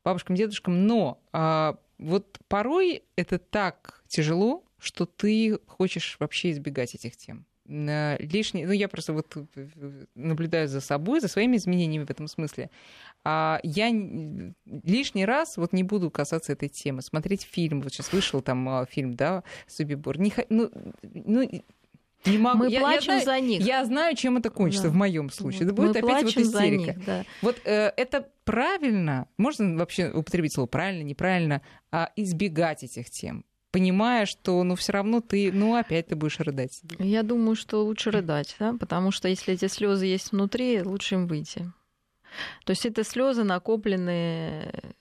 [0.04, 7.16] бабушкам, дедушкам, но а, вот порой это так тяжело, что ты хочешь вообще избегать этих
[7.16, 9.34] тем лишний, ну я просто вот
[10.14, 12.70] наблюдаю за собой, за своими изменениями в этом смысле.
[13.24, 13.90] А я
[14.84, 17.02] лишний раз вот не буду касаться этой темы.
[17.02, 20.18] Смотреть фильм, вот сейчас вышел там а, фильм, да, Субибор.
[20.18, 20.70] Не, ну,
[21.02, 21.64] ну,
[22.24, 22.58] не могу.
[22.58, 23.62] Мы я, плачем я знаю, за них.
[23.62, 24.90] Я знаю, чем это кончится да.
[24.90, 25.64] в моем случае.
[25.64, 26.94] Это будет Мы опять вот истерика.
[26.94, 27.24] Них, да.
[27.42, 33.44] Вот э, это правильно, можно вообще употребить слово правильно, неправильно, а избегать этих тем.
[33.76, 36.80] Понимая, что ну все равно ты, ну опять ты будешь рыдать.
[36.98, 41.26] Я думаю, что лучше рыдать, да, потому что если эти слезы есть внутри, лучше им
[41.26, 41.70] выйти.
[42.64, 44.94] То есть это слезы накопленные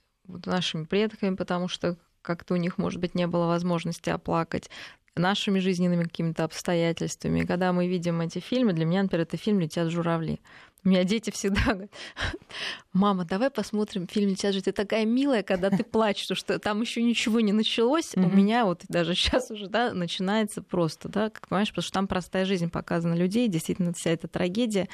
[0.44, 4.68] нашими предками, потому что как-то у них, может быть, не было возможности оплакать
[5.14, 7.46] нашими жизненными какими-то обстоятельствами.
[7.46, 10.38] Когда мы видим эти фильмы, для меня, например, это фильм «Летят журавли».
[10.86, 11.90] У меня дети всегда говорят,
[12.92, 14.62] мама, давай посмотрим фильм «Летят журавли».
[14.62, 18.14] Ты такая милая, когда ты плачешь, потому что там еще ничего не началось.
[18.14, 18.32] Mm-hmm.
[18.32, 22.06] У меня вот даже сейчас уже да, начинается просто, да, как понимаешь, потому что там
[22.06, 24.88] простая жизнь показана людей, действительно вся эта трагедия,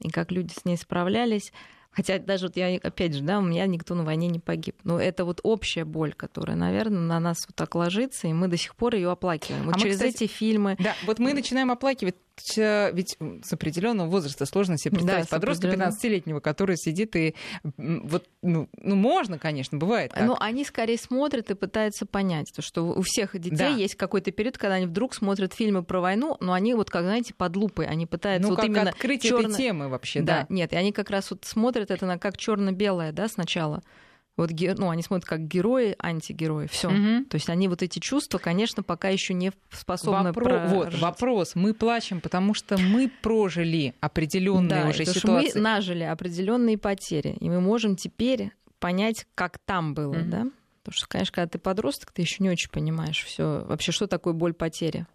[0.00, 1.52] и как люди с ней справлялись.
[1.90, 4.76] Хотя даже вот я, опять же, да, у меня никто на войне не погиб.
[4.84, 8.56] Но это вот общая боль, которая, наверное, на нас вот так ложится, и мы до
[8.56, 9.64] сих пор ее оплакиваем.
[9.64, 10.76] Вот а через мы, кстати, эти фильмы.
[10.78, 12.16] Да, вот мы начинаем оплакивать
[12.56, 17.34] ведь с определенного возраста сложно себе представить да, подростка 15-летнего, который сидит и
[17.76, 20.12] вот, ну, ну, можно, конечно, бывает.
[20.12, 20.26] Так.
[20.26, 23.68] Но они скорее смотрят и пытаются понять, то, что у всех детей да.
[23.68, 27.34] есть какой-то период, когда они вдруг смотрят фильмы про войну, но они вот, как знаете,
[27.34, 29.48] под лупой, они пытаются ну, вот как именно открыть чёрно...
[29.48, 30.40] этой темы вообще, да.
[30.40, 30.46] да.
[30.48, 33.82] Нет, и они как раз вот смотрят это на как черно-белое, да, сначала.
[34.36, 36.88] Вот, ну, они смотрят как герои, антигерои, все.
[36.88, 37.24] Угу.
[37.30, 40.44] То есть они вот эти чувства, конечно, пока еще не способны Вопро...
[40.44, 40.72] прожить.
[40.72, 41.54] Вот вопрос.
[41.54, 45.56] Мы плачем, потому что мы прожили определенные да, уже ситуации.
[45.56, 50.26] Мы нажили определенные потери, и мы можем теперь понять, как там было, угу.
[50.26, 50.46] да?
[50.82, 54.34] Потому что, конечно, когда ты подросток, ты еще не очень понимаешь все вообще, что такое
[54.34, 55.06] боль потери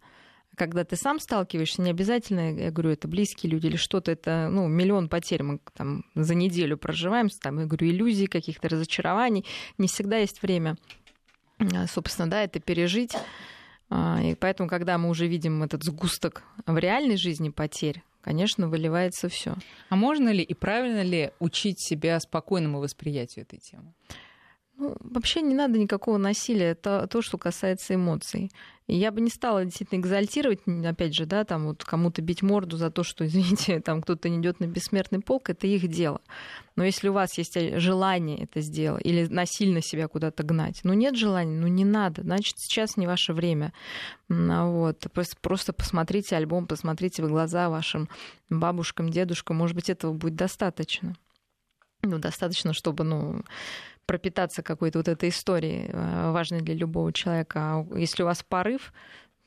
[0.55, 4.67] когда ты сам сталкиваешься, не обязательно, я говорю, это близкие люди или что-то, это, ну,
[4.67, 9.45] миллион потерь мы там за неделю проживаем, там, я говорю, иллюзий, каких-то разочарований,
[9.77, 10.77] не всегда есть время,
[11.59, 13.15] а, собственно, да, это пережить.
[13.89, 19.29] А, и поэтому, когда мы уже видим этот сгусток в реальной жизни потерь, конечно, выливается
[19.29, 19.55] все.
[19.89, 23.93] А можно ли и правильно ли учить себя спокойному восприятию этой темы?
[24.81, 28.49] Ну, вообще не надо никакого насилия, это то, что касается эмоций.
[28.87, 32.89] Я бы не стала действительно экзальтировать, опять же, да, там вот кому-то бить морду за
[32.89, 36.19] то, что, извините, там кто-то не идет на бессмертный полк, это их дело.
[36.75, 41.15] Но если у вас есть желание это сделать или насильно себя куда-то гнать, ну нет
[41.15, 43.73] желания, ну не надо, значит, сейчас не ваше время.
[44.29, 45.05] Вот.
[45.13, 48.09] Просто, просто посмотрите альбом, посмотрите в глаза вашим
[48.49, 51.15] бабушкам, дедушкам, может быть, этого будет достаточно.
[52.03, 53.43] Ну, достаточно, чтобы, ну,
[54.11, 57.59] пропитаться какой-то вот этой историей, э, важной для любого человека.
[57.61, 58.91] А если у вас порыв,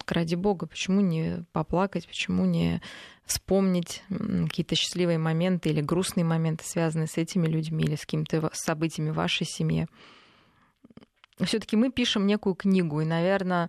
[0.06, 2.80] ради бога, почему не поплакать, почему не
[3.26, 9.10] вспомнить какие-то счастливые моменты или грустные моменты, связанные с этими людьми или с какими-то событиями
[9.10, 9.86] в вашей семье.
[11.42, 13.68] Все-таки мы пишем некую книгу, и, наверное,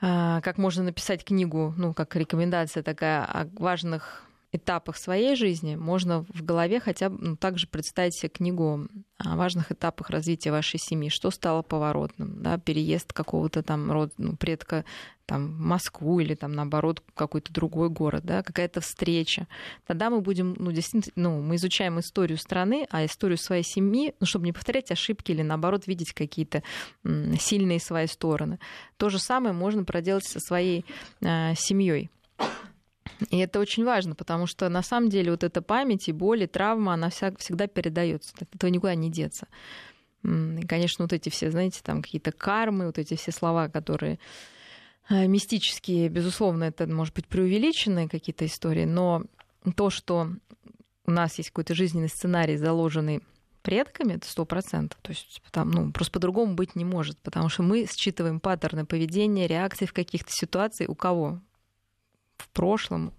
[0.00, 6.24] э, как можно написать книгу, ну, как рекомендация такая о важных этапах своей жизни можно
[6.28, 8.88] в голове хотя бы ну, также представить себе книгу
[9.18, 14.36] о важных этапах развития вашей семьи, что стало поворотным, да, переезд какого-то там род, ну,
[14.36, 14.84] предка
[15.26, 19.46] там, в Москву или там наоборот какой-то другой город, да, какая-то встреча.
[19.86, 24.26] Тогда мы будем, ну, действительно, ну, мы изучаем историю страны, а историю своей семьи, ну,
[24.26, 26.62] чтобы не повторять ошибки или наоборот видеть какие-то
[27.04, 28.58] сильные свои стороны.
[28.96, 30.84] То же самое можно проделать со своей
[31.20, 32.10] э, семьей.
[33.30, 36.46] И это очень важно, потому что на самом деле вот эта память и боль, и
[36.46, 38.32] травма, она вся, всегда передается.
[38.40, 39.46] От этого никуда не деться.
[40.22, 44.18] И, конечно, вот эти все, знаете, там какие-то кармы, вот эти все слова, которые
[45.10, 49.24] э, мистические, безусловно, это может быть преувеличенные какие-то истории, но
[49.76, 50.30] то, что
[51.06, 53.22] у нас есть какой-то жизненный сценарий, заложенный
[53.62, 54.98] предками, это сто процентов.
[55.02, 59.46] То есть там, ну, просто по-другому быть не может, потому что мы считываем паттерны поведения,
[59.46, 61.40] реакции в каких-то ситуациях у кого?
[62.44, 63.12] В прошлом.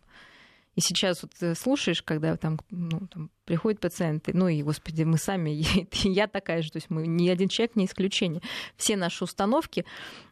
[0.76, 5.64] И сейчас вот слушаешь, когда там, ну, там приходят пациенты, ну и, господи, мы сами,
[6.04, 8.42] я такая же, то есть мы ни один человек не исключение.
[8.76, 9.86] Все наши установки,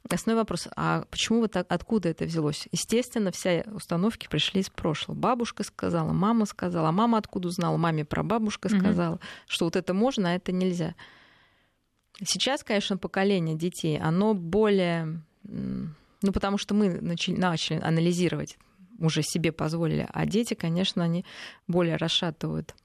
[0.10, 2.67] основной вопрос, а почему вот так, откуда это взялось?
[2.73, 5.17] Естественно, все установки пришли из прошлого.
[5.17, 9.47] Бабушка сказала, мама сказала, а мама откуда узнала, маме про бабушка сказала, mm-hmm.
[9.47, 10.95] что вот это можно, а это нельзя.
[12.21, 18.58] Сейчас, конечно, поколение детей, оно более, ну потому что мы начали, начали анализировать
[18.99, 20.08] уже себе позволили.
[20.12, 21.25] А дети, конечно, они
[21.67, 22.75] более расшатывают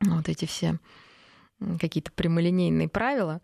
[0.00, 0.78] вот эти все
[1.78, 3.40] какие-то прямолинейные правила.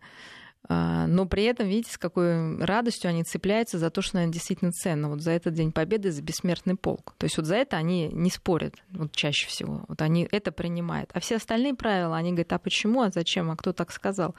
[0.67, 4.71] А, но при этом, видите, с какой радостью они цепляются за то, что, наверное, действительно
[4.71, 5.09] ценно.
[5.09, 7.15] Вот за этот День Победы, за бессмертный полк.
[7.17, 9.85] То есть вот за это они не спорят, вот чаще всего.
[9.87, 11.11] Вот они это принимают.
[11.13, 14.35] А все остальные правила, они говорят, а почему, а зачем, а кто так сказал?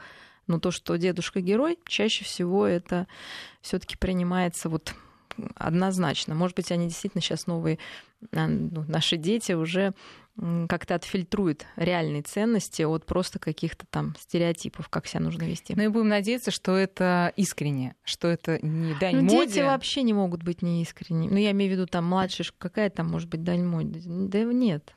[0.47, 3.07] Но то, что дедушка герой, чаще всего это
[3.61, 4.93] все-таки принимается вот
[5.55, 6.35] однозначно.
[6.35, 7.79] Может быть, они действительно сейчас новые,
[8.31, 9.93] а, ну, наши дети уже
[10.69, 15.73] как-то отфильтрует реальные ценности от просто каких-то там стереотипов, как себя нужно вести.
[15.75, 19.47] Ну и будем надеяться, что это искренне, что это не дань ну, моде.
[19.47, 21.31] Дети вообще не могут быть неискренними.
[21.31, 24.01] Ну, я имею в виду там младшая, какая там может быть дань моде?
[24.05, 24.95] Да нет.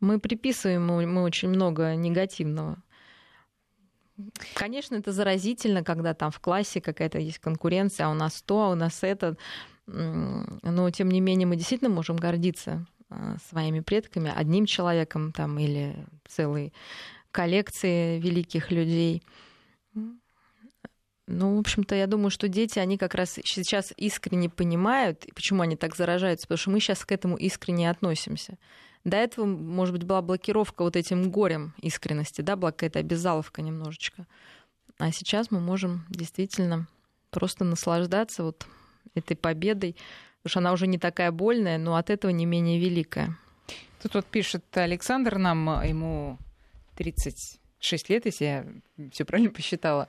[0.00, 2.82] Мы приписываем мы очень много негативного.
[4.54, 8.70] Конечно, это заразительно, когда там в классе какая-то есть конкуренция, а у нас то, а
[8.70, 9.36] у нас это.
[9.86, 16.06] Но, тем не менее, мы действительно можем гордиться а, своими предками, одним человеком там, или
[16.28, 16.72] целой
[17.32, 19.22] коллекцией великих людей.
[21.26, 25.76] Ну, в общем-то, я думаю, что дети, они как раз сейчас искренне понимают, почему они
[25.76, 28.58] так заражаются, потому что мы сейчас к этому искренне относимся.
[29.04, 34.26] До этого, может быть, была блокировка вот этим горем искренности, да, была какая-то обязаловка немножечко.
[34.98, 36.86] А сейчас мы можем действительно
[37.30, 38.66] просто наслаждаться вот
[39.14, 39.96] этой победой,
[40.42, 43.36] потому что она уже не такая больная, но от этого не менее великая.
[44.02, 46.38] Тут вот пишет Александр нам, ему
[46.96, 48.66] 36 лет, если я
[49.12, 50.08] все правильно посчитала.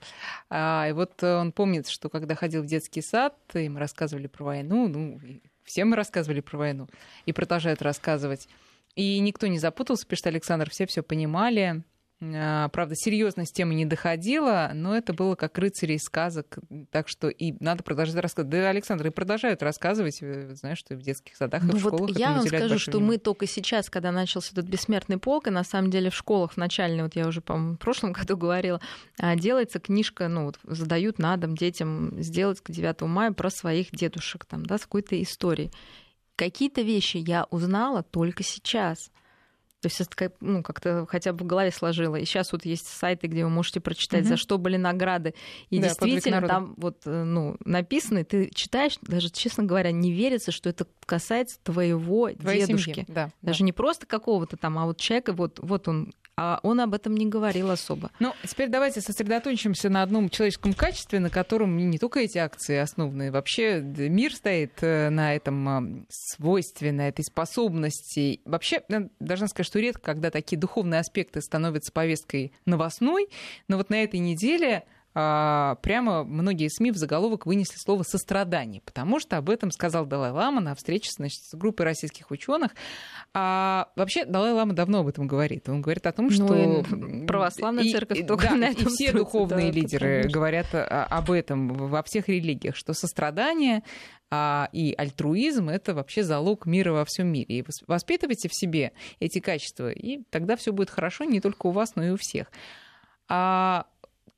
[0.50, 4.88] А, и вот он помнит, что когда ходил в детский сад, им рассказывали про войну,
[4.90, 5.22] ну,
[5.64, 6.90] всем рассказывали про войну,
[7.26, 8.50] и продолжают рассказывать.
[8.96, 11.84] И никто не запутался, пишет Александр, все все понимали.
[12.24, 16.60] А, правда, серьезность темы не доходила, но это было как рыцари из сказок,
[16.92, 18.52] так что и надо продолжать рассказывать.
[18.52, 21.96] Да, Александр, и продолжают рассказывать, э, знаешь, что в детских садах ну, и в вот
[21.96, 22.18] школах.
[22.18, 23.18] Я вам скажу, что внимание.
[23.18, 26.58] мы только сейчас, когда начался этот бессмертный полк, и на самом деле в школах в
[26.58, 28.80] начальной, вот я уже, по-моему, в прошлом году говорила,
[29.20, 33.92] а, делается книжка, ну, вот, задают на дом детям сделать к 9 мая про своих
[33.92, 35.72] дедушек, там, да, с какой-то историей.
[36.42, 39.12] Какие-то вещи я узнала только сейчас.
[39.82, 42.16] То есть это ну, как-то хотя бы в голове сложила.
[42.16, 44.30] И сейчас вот есть сайты, где вы можете прочитать, угу.
[44.30, 45.34] за что были награды.
[45.70, 50.12] И да, действительно там вот э, ну, написано, и ты читаешь, даже, честно говоря, не
[50.12, 52.94] верится, что это касается твоего Твоей дедушки.
[52.94, 53.06] Семьи.
[53.08, 53.66] Да, даже да.
[53.66, 57.28] не просто какого-то там, а вот человека, вот, вот он а он об этом не
[57.28, 58.10] говорил особо.
[58.20, 63.32] Ну, теперь давайте сосредоточимся на одном человеческом качестве, на котором не только эти акции основаны.
[63.32, 68.42] Вообще мир стоит э, на этом свойстве, на этой способности.
[68.46, 68.82] Вообще,
[69.20, 73.30] должна сказать, что редко, когда такие духовные аспекты становятся повесткой новостной,
[73.70, 79.38] но вот на этой неделе прямо многие СМИ в заголовок вынесли слово сострадание, потому что
[79.38, 82.72] об этом сказал Далай-Лама на встрече значит, с группой российских ученых.
[83.34, 85.68] А вообще Далай-Лама давно об этом говорит.
[85.68, 86.84] Он говорит о том, ну, что...
[86.90, 91.32] Ну, православная церковь и, только да, на этом и все духовные да, лидеры говорят об
[91.32, 93.84] этом во всех религиях, что сострадание
[94.30, 97.60] а, и альтруизм— это вообще залог мира во всем мире.
[97.60, 101.96] И воспитывайте в себе эти качества, и тогда все будет хорошо не только у вас,
[101.96, 102.48] но и у всех.
[103.28, 103.88] А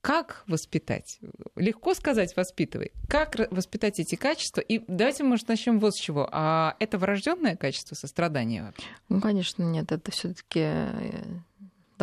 [0.04, 1.18] как воспитать?
[1.56, 2.92] Легко сказать воспитывай.
[3.08, 4.60] Как воспитать эти качества?
[4.60, 6.28] И давайте, может, начнем вот с чего.
[6.30, 8.86] А это врожденное качество сострадания вообще?
[9.08, 9.94] Ну, конечно, нет.
[9.94, 11.24] Это все-таки э,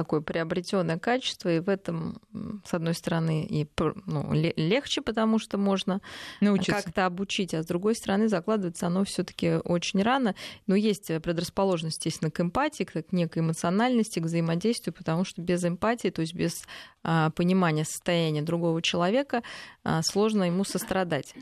[0.00, 2.22] такое приобретенное качество, и в этом,
[2.64, 3.68] с одной стороны, и
[4.06, 6.00] ну, легче, потому что можно
[6.40, 6.72] Научиться.
[6.72, 10.34] как-то обучить, а с другой стороны, закладывается оно все-таки очень рано.
[10.66, 16.08] Но есть предрасположенность, естественно, к эмпатии, к некой эмоциональности, к взаимодействию, потому что без эмпатии,
[16.08, 16.64] то есть без
[17.02, 19.42] а, понимания состояния другого человека,
[19.84, 21.34] а, сложно ему сострадать.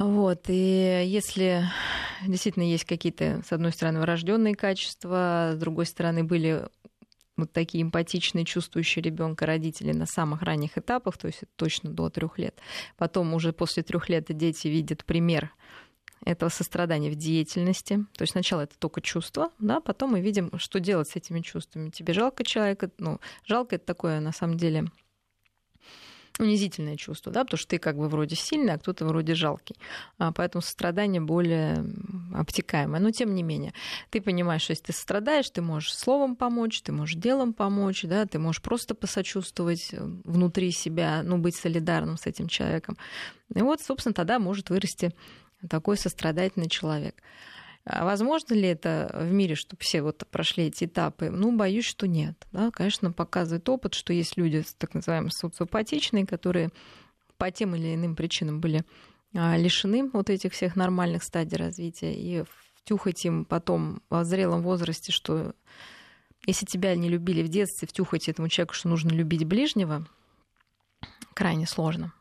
[0.00, 1.64] Вот, и если
[2.26, 6.66] действительно есть какие-то, с одной стороны, врожденные качества, с другой стороны, были
[7.36, 12.38] вот такие эмпатичные, чувствующие ребенка родители на самых ранних этапах, то есть точно до трех
[12.38, 12.58] лет.
[12.96, 15.52] Потом уже после трех лет дети видят пример
[16.24, 18.04] этого сострадания в деятельности.
[18.16, 21.90] То есть сначала это только чувство, да, потом мы видим, что делать с этими чувствами.
[21.90, 24.84] Тебе жалко человека, ну, жалко это такое, на самом деле,
[26.38, 29.76] унизительное чувство, да, потому что ты как бы вроде сильный, а кто-то вроде жалкий.
[30.18, 31.84] А поэтому сострадание более
[32.34, 33.00] обтекаемое.
[33.00, 33.72] Но тем не менее,
[34.10, 38.26] ты понимаешь, что если ты страдаешь, ты можешь словом помочь, ты можешь делом помочь, да,
[38.26, 42.96] ты можешь просто посочувствовать э, внутри себя, ну, быть солидарным с этим человеком.
[43.54, 45.14] И вот, собственно, тогда может вырасти
[45.68, 47.16] такой сострадательный человек.
[47.84, 51.30] А возможно ли это в мире, чтобы все вот прошли эти этапы?
[51.30, 52.46] Ну, боюсь, что нет.
[52.52, 52.70] Да?
[52.70, 56.70] Конечно, показывает опыт, что есть люди, так называемые социопатичные, которые
[57.38, 58.84] по тем или иным причинам были
[59.32, 65.54] лишены вот этих всех нормальных стадий развития, и втюхать им потом в зрелом возрасте, что
[66.46, 70.06] если тебя не любили в детстве, втюхать этому человеку, что нужно любить ближнего,
[71.34, 72.12] крайне сложно.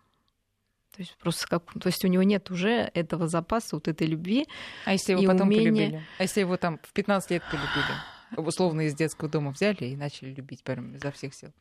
[0.96, 4.48] То есть просто как, то есть у него нет уже этого запаса, вот этой любви.
[4.86, 5.72] А если его потом умения...
[5.72, 6.04] полюбили?
[6.18, 8.48] А если его там в 15 лет полюбили?
[8.48, 11.52] Условно из детского дома взяли и начали любить прям изо всех сил.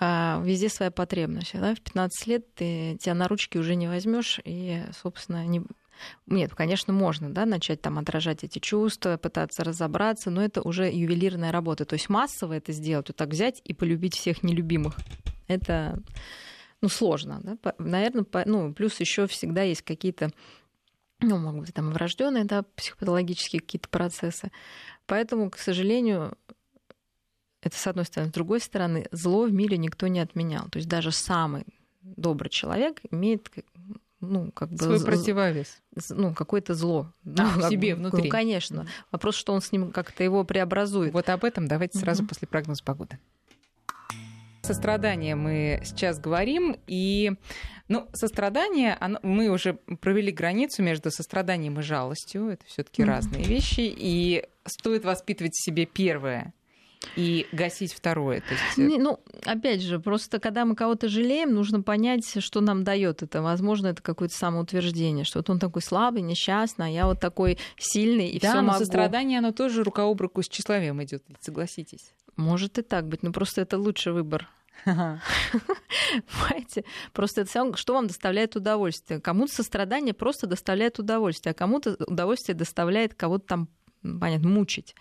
[0.00, 1.52] А везде своя потребность.
[1.54, 1.74] Да?
[1.74, 5.62] В 15 лет ты тебя на ручки уже не возьмешь, и, собственно, не,
[6.26, 11.52] Нет, конечно, можно, да, начать там отражать эти чувства, пытаться разобраться, но это уже ювелирная
[11.52, 11.84] работа.
[11.84, 14.96] То есть массово это сделать, вот так взять и полюбить всех нелюбимых,
[15.48, 16.00] это
[16.80, 17.40] ну, сложно.
[17.42, 17.74] Да?
[17.78, 20.30] Наверное, по, ну, плюс еще всегда есть какие-то
[21.20, 24.52] ну, могут быть там врожденные, да, психопатологические какие-то процессы.
[25.06, 26.36] Поэтому, к сожалению,
[27.62, 28.30] это с одной стороны.
[28.30, 30.68] С другой стороны, зло в мире никто не отменял.
[30.68, 31.64] То есть даже самый
[32.02, 33.48] добрый человек имеет
[34.20, 34.78] ну, как бы...
[34.78, 35.80] Свой противовес.
[36.10, 37.12] Ну, какое-то зло.
[37.24, 38.24] А, ну, в себе, бы, внутри.
[38.24, 38.86] Ну, конечно.
[39.12, 41.12] Вопрос, что он с ним как-то его преобразует.
[41.12, 43.18] Вот об этом давайте сразу после прогноза погоды.
[44.62, 47.32] Сострадание мы сейчас говорим, и
[47.86, 53.06] ну, сострадание, оно, мы уже провели границу между состраданием и жалостью, это все-таки mm-hmm.
[53.06, 56.52] разные вещи, и стоит воспитывать в себе первое,
[57.16, 58.40] и гасить второе.
[58.40, 58.78] То есть...
[58.78, 63.42] Э, ну, опять же, просто когда мы кого-то жалеем, нужно понять, что нам дает это.
[63.42, 68.28] Возможно, это какое-то самоутверждение, что вот он такой слабый, несчастный, а я вот такой сильный
[68.28, 68.78] и да, все могу.
[68.78, 72.12] сострадание, оно тоже рука об руку с тщеславием идет, согласитесь.
[72.36, 74.48] Может и так быть, но просто это лучший выбор.
[74.84, 76.84] Понимаете?
[77.12, 79.20] Просто это что вам доставляет удовольствие.
[79.20, 83.68] Кому-то сострадание просто доставляет удовольствие, а кому-то удовольствие доставляет кого-то там,
[84.02, 84.94] понятно, мучить.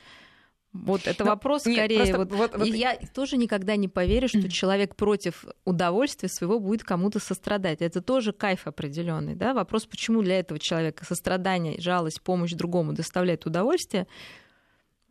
[0.86, 2.14] Вот это Но, вопрос нет, скорее.
[2.14, 2.68] Просто, вот, вот, вот...
[2.68, 7.82] Я тоже никогда не поверю, что человек против удовольствия своего будет кому-то сострадать.
[7.82, 9.36] Это тоже кайф определенный.
[9.36, 9.54] Да?
[9.54, 14.08] Вопрос, почему для этого человека сострадание, жалость, помощь другому доставляет удовольствие.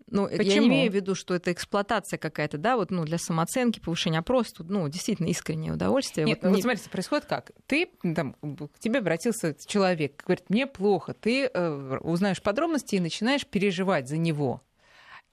[0.09, 0.43] Ну, Почему?
[0.45, 4.21] я не имею в виду, что это эксплуатация какая-то, да, вот, ну, для самооценки, повышения,
[4.21, 6.25] а просто, ну, действительно искреннее удовольствие.
[6.27, 6.55] Нет, вот, ну, не...
[6.57, 7.51] вот смотрите, происходит как?
[7.67, 13.45] Ты, там, к тебе обратился человек, говорит, мне плохо, ты э, узнаешь подробности и начинаешь
[13.47, 14.62] переживать за него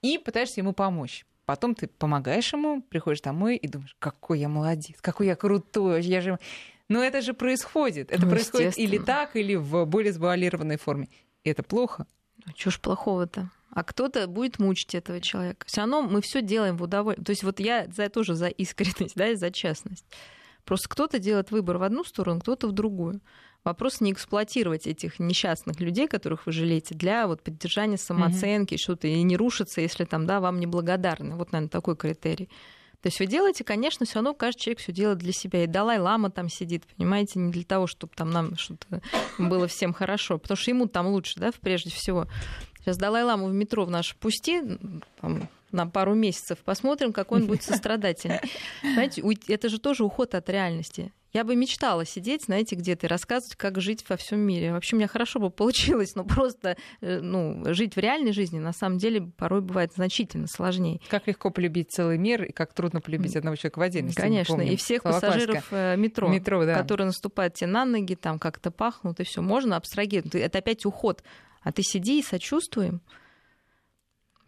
[0.04, 1.24] и пытаешься ему помочь.
[1.46, 6.20] Потом ты помогаешь ему, приходишь домой и думаешь, какой я молодец, какой я крутой, я
[6.20, 6.38] же...
[6.88, 8.12] Но это же происходит.
[8.12, 11.08] Это ну, происходит или так, или в более сбалированной форме.
[11.42, 12.06] И это плохо.
[12.44, 13.50] Ну, чего ж плохого-то?
[13.74, 15.66] а кто-то будет мучить этого человека.
[15.66, 17.24] Все равно мы все делаем в удовольствие.
[17.24, 20.06] То есть вот я за, тоже за искренность, да, и за честность.
[20.64, 23.20] Просто кто-то делает выбор в одну сторону, кто-то в другую.
[23.64, 28.82] Вопрос не эксплуатировать этих несчастных людей, которых вы жалеете, для вот поддержания самооценки, mm-hmm.
[28.82, 31.34] что-то, и не рушиться, если там, да, вам неблагодарны.
[31.36, 32.50] Вот, наверное, такой критерий.
[33.00, 35.64] То есть вы делаете, конечно, все равно каждый человек все делает для себя.
[35.64, 39.02] И Далай-Лама там сидит, понимаете, не для того, чтобы там нам что-то
[39.38, 42.26] было всем хорошо, потому что ему там лучше, да, прежде всего.
[42.80, 44.62] Сейчас Далай-Ламу в метро в наш пусти,
[45.20, 48.40] там, на пару месяцев, посмотрим, какой он будет сострадательный.
[48.82, 51.12] Знаете, это же тоже уход от реальности.
[51.34, 54.72] Я бы мечтала сидеть, знаете, где-то и рассказывать, как жить во всем мире.
[54.72, 58.72] Вообще, у меня хорошо бы получилось, но просто э, ну, жить в реальной жизни на
[58.72, 61.00] самом деле порой бывает значительно сложнее.
[61.08, 64.20] Как легко полюбить целый мир и как трудно полюбить одного человека в отдельности.
[64.20, 65.66] Конечно, и всех пассажиров.
[65.72, 66.76] Э, метро, метро да.
[66.76, 70.36] которые наступают тебе на ноги, там как-то пахнут, и все можно абстрагировать.
[70.36, 71.24] Это опять уход.
[71.62, 73.00] А ты сиди и сочувствуем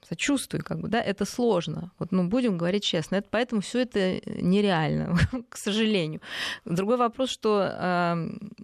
[0.09, 1.91] сочувствую, как бы, да, это сложно.
[1.99, 5.17] Вот, ну, будем говорить честно, это, поэтому все это нереально,
[5.49, 6.21] к сожалению.
[6.65, 8.15] Другой вопрос, что э,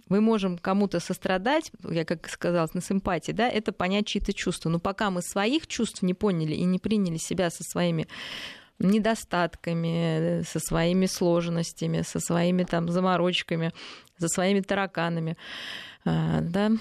[0.09, 4.69] мы можем кому-то сострадать, я как сказала, на симпатии, да, это понять чьи-то чувства.
[4.69, 8.07] Но пока мы своих чувств не поняли и не приняли себя со своими
[8.79, 13.71] недостатками, со своими сложностями, со своими там заморочками,
[14.17, 15.37] со своими тараканами,
[16.05, 16.71] э, да,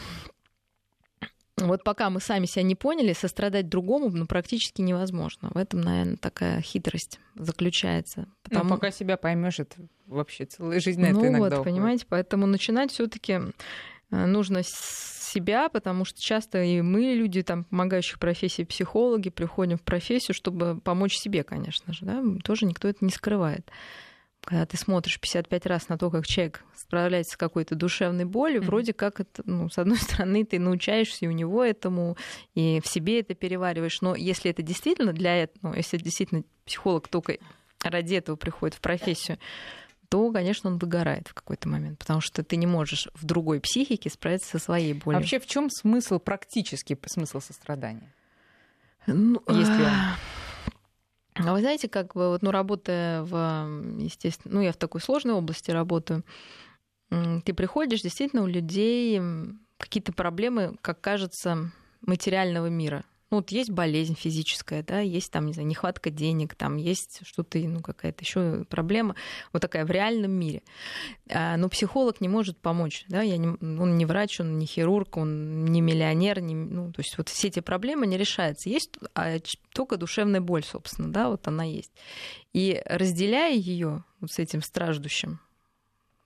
[1.66, 5.50] вот пока мы сами себя не поняли, сострадать другому ну, практически невозможно.
[5.52, 8.20] В этом, наверное, такая хитрость заключается.
[8.20, 8.64] Ну, Потому...
[8.64, 11.64] Ну, пока себя поймешь, это вообще целая жизнь на ну, это иногда вот, уходит.
[11.64, 17.42] понимаете, поэтому начинать все таки э, нужно с себя, потому что часто и мы, люди,
[17.42, 22.88] там, помогающих профессии, психологи, приходим в профессию, чтобы помочь себе, конечно же, да, тоже никто
[22.88, 23.70] это не скрывает
[24.44, 28.66] когда ты смотришь 55 раз на то, как человек справляется с какой-то душевной болью, mm-hmm.
[28.66, 32.16] вроде как это, ну, с одной стороны, ты научаешься и у него этому,
[32.54, 34.00] и в себе это перевариваешь.
[34.00, 37.38] Но если это действительно для этого, ну, если действительно психолог только
[37.82, 39.38] ради этого приходит в профессию,
[40.08, 44.10] то, конечно, он выгорает в какой-то момент, потому что ты не можешь в другой психике
[44.10, 45.16] справиться со своей болью.
[45.16, 48.12] А вообще, в чем смысл, практический смысл сострадания?
[49.06, 49.90] Ну, Если он...
[51.34, 53.34] А вы знаете, как бы, вот, ну, работая в,
[53.98, 56.24] естественно, ну, я в такой сложной области работаю,
[57.10, 59.20] ты приходишь, действительно, у людей
[59.78, 61.70] какие-то проблемы, как кажется,
[62.00, 63.04] материального мира.
[63.32, 67.58] Ну, вот есть болезнь физическая, да, есть там, не знаю, нехватка денег, там есть что-то,
[67.58, 69.16] ну, какая-то еще проблема,
[69.54, 70.62] вот такая в реальном мире.
[71.30, 75.16] А, но психолог не может помочь, да, я не, он не врач, он не хирург,
[75.16, 78.68] он не миллионер, не, ну, то есть вот все эти проблемы не решаются.
[78.68, 79.38] Есть а,
[79.72, 81.92] только душевная боль, собственно, да, вот она есть.
[82.52, 85.40] И разделяя ее вот с этим страждущим,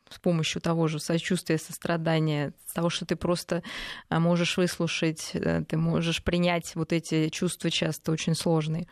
[0.09, 3.63] с помощью того же сочувствия, сострадания, того, что ты просто
[4.09, 8.87] а, можешь выслушать, э, ты можешь принять вот эти чувства часто очень сложные,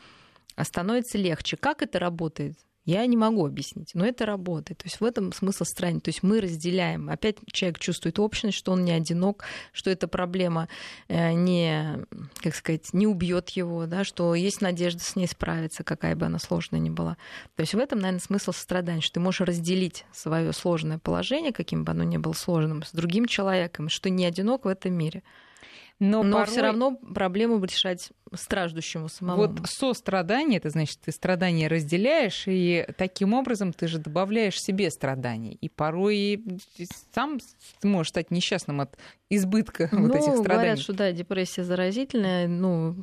[0.57, 1.57] а становится легче.
[1.57, 2.59] Как это работает?
[2.85, 4.79] Я не могу объяснить, но это работает.
[4.79, 6.01] То есть в этом смысл страни.
[6.01, 7.09] То есть мы разделяем.
[7.09, 10.69] Опять человек чувствует общность, что он не одинок, что эта проблема
[11.09, 12.05] э, не,
[12.43, 16.39] как сказать, не убьет его, да, что есть надежда с ней справиться, какая бы она
[16.39, 17.17] сложная ни была.
[17.57, 21.85] То есть в этом, наверное, смысл сострадания, что ты можешь разделить свое сложное положение, каким
[21.85, 25.23] бы оно ни было сложным, с другим человеком, что не одинок в этом мире.
[26.01, 26.47] Но, Но порой...
[26.47, 29.37] все равно проблему решать страждущему самому.
[29.37, 35.57] Вот сострадание, это значит, ты страдания разделяешь, и таким образом ты же добавляешь себе страданий.
[35.61, 36.43] И порой
[37.15, 37.39] сам
[37.81, 38.99] ты можешь стать несчастным от
[39.31, 40.45] избытка ну, вот этих страданий.
[40.45, 42.49] Говорят, что да, депрессия заразительная.
[42.49, 42.97] Ну,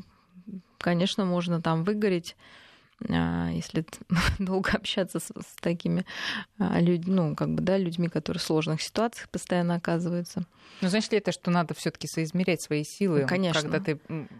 [0.77, 2.35] конечно, можно там выгореть
[3.07, 3.85] если
[4.39, 6.05] долго общаться с, с такими
[6.57, 10.45] а, людьми, ну, как бы, да, людьми, которые в сложных ситуациях постоянно оказываются.
[10.81, 13.61] Ну, значит ли это, что надо все таки соизмерять свои силы, конечно.
[13.61, 13.99] когда ты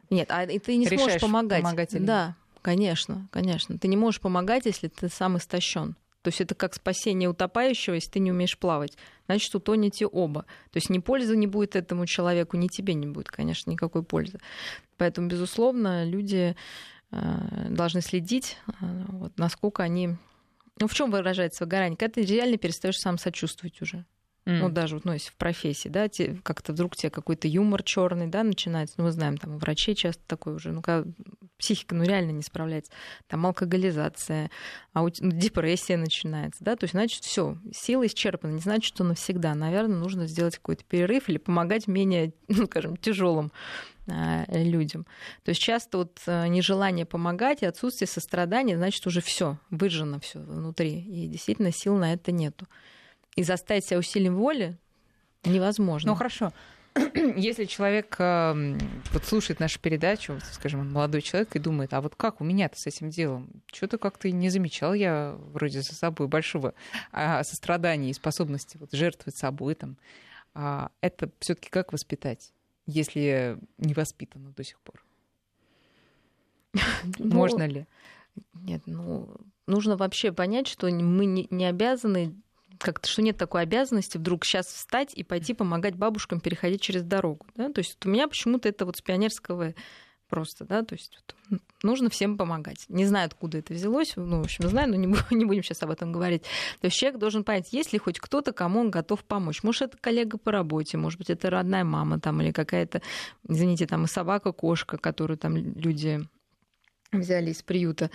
[0.09, 1.64] Нет, а и ты не сможешь помогать.
[1.64, 2.05] помогать или...
[2.05, 3.78] Да, конечно, конечно.
[3.78, 5.95] Ты не можешь помогать, если ты сам истощен.
[6.22, 8.95] То есть это как спасение утопающего, если ты не умеешь плавать.
[9.26, 10.41] Значит, утонете оба.
[10.72, 14.39] То есть ни пользы не будет этому человеку, ни тебе не будет, конечно, никакой пользы.
[14.97, 16.55] Поэтому, безусловно, люди
[17.12, 18.72] должны следить, э,
[19.07, 20.16] вот, насколько они...
[20.80, 21.97] Ну, в чем выражается выгорание?
[21.97, 24.05] Когда ты реально перестаешь сам сочувствовать уже.
[24.45, 24.57] Mm.
[24.57, 28.25] Ну, даже вот, ну, если в профессии, да, те, как-то вдруг тебе какой-то юмор черный,
[28.25, 28.95] да, начинается.
[28.97, 31.07] Ну, мы знаем, там, у врачей часто такое уже, ну, когда
[31.59, 32.91] психика, ну, реально не справляется.
[33.27, 34.49] Там алкоголизация,
[34.93, 39.53] а ну, депрессия начинается, да, то есть, значит, все, сила исчерпана, не значит, что навсегда.
[39.53, 43.51] Наверное, нужно сделать какой-то перерыв или помогать менее, ну, скажем, тяжелым
[44.07, 45.05] а, людям.
[45.43, 50.39] То есть часто вот а, нежелание помогать и отсутствие сострадания, значит, уже все выжжено все
[50.39, 52.65] внутри, и действительно сил на это нету.
[53.36, 54.77] И заставить себя усилием воли
[55.43, 56.11] невозможно.
[56.11, 56.51] Ну хорошо.
[57.15, 58.77] Если человек э,
[59.13, 62.77] вот слушает нашу передачу, вот, скажем, молодой человек, и думает, а вот как у меня-то
[62.77, 63.49] с этим делом?
[63.71, 66.73] Что-то как-то не замечал я вроде за собой большого
[67.13, 69.75] а, сострадания и способности вот, жертвовать собой.
[69.75, 69.97] Там.
[70.53, 72.51] А это все таки как воспитать?
[72.86, 75.03] если не воспитана до сих пор?
[77.17, 77.86] Ну, Можно ли?
[78.53, 79.29] Нет, ну,
[79.67, 82.36] нужно вообще понять, что мы не обязаны
[82.82, 87.45] как-то, что нет такой обязанности вдруг сейчас встать и пойти помогать бабушкам переходить через дорогу.
[87.55, 87.71] Да?
[87.71, 89.73] То есть у меня почему-то это вот с пионерского
[90.32, 91.19] просто, да, то есть
[91.49, 92.86] вот, нужно всем помогать.
[92.88, 95.91] Не знаю, откуда это взялось, ну, в общем, знаю, но не, не будем сейчас об
[95.91, 96.43] этом говорить.
[96.79, 99.61] То есть человек должен понять, есть ли хоть кто-то, кому он готов помочь.
[99.61, 103.01] Может, это коллега по работе, может быть, это родная мама там, или какая-то,
[103.47, 106.21] извините, там и собака, кошка, которую там люди
[107.11, 108.09] взяли из приюта.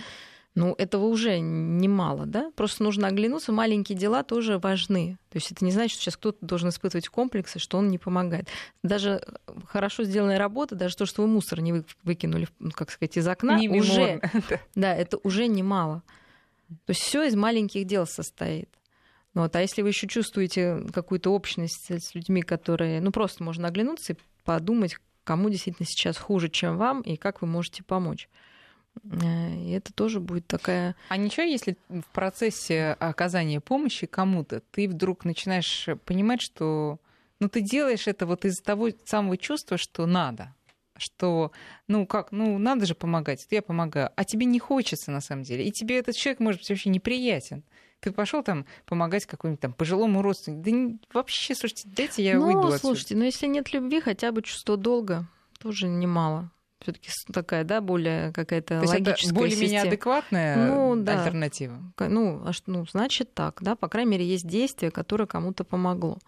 [0.57, 2.51] Ну, этого уже немало, да?
[2.57, 3.53] Просто нужно оглянуться.
[3.53, 5.19] Маленькие дела тоже важны.
[5.29, 8.49] То есть это не значит, что сейчас кто-то должен испытывать комплексы, что он не помогает.
[8.83, 9.21] Даже
[9.67, 13.59] хорошо сделанная работа, даже то, что вы мусор не выкинули, ну, как сказать, из окна,
[13.59, 14.23] не уже,
[14.75, 16.03] да, это уже немало.
[16.87, 18.71] То есть все из маленьких дел состоит.
[19.35, 19.55] Вот.
[19.55, 24.17] А если вы еще чувствуете какую-то общность с людьми, которые, ну, просто можно оглянуться и
[24.43, 28.31] подумать, кому действительно сейчас хуже, чем вам, и как вы можете помочь.
[29.05, 30.97] Э, и это тоже будет такая...
[31.09, 36.99] А ничего, если в процессе оказания помощи кому-то ты вдруг начинаешь понимать, что
[37.41, 40.55] ну, ты делаешь это вот из-за того самого чувства, что надо,
[40.97, 41.53] что,
[41.87, 45.67] ну как, ну надо же помогать, я помогаю, а тебе не хочется на самом деле,
[45.67, 47.63] и тебе этот человек может быть вообще неприятен.
[48.01, 50.63] Ты пошел там помогать какому-нибудь там пожилому родственнику.
[50.65, 54.33] Да не, вообще, слушайте, дайте я ну, выйду слушайте, но ну, если нет любви, хотя
[54.33, 55.27] бы чувство долга
[55.59, 61.21] тоже немало все-таки такая, да, более какая-то То логическая более-менее адекватная ну, да.
[61.21, 61.79] альтернатива.
[61.99, 66.19] Ну, а что, ну, значит так, да, по крайней мере, есть действие, которое кому-то помогло.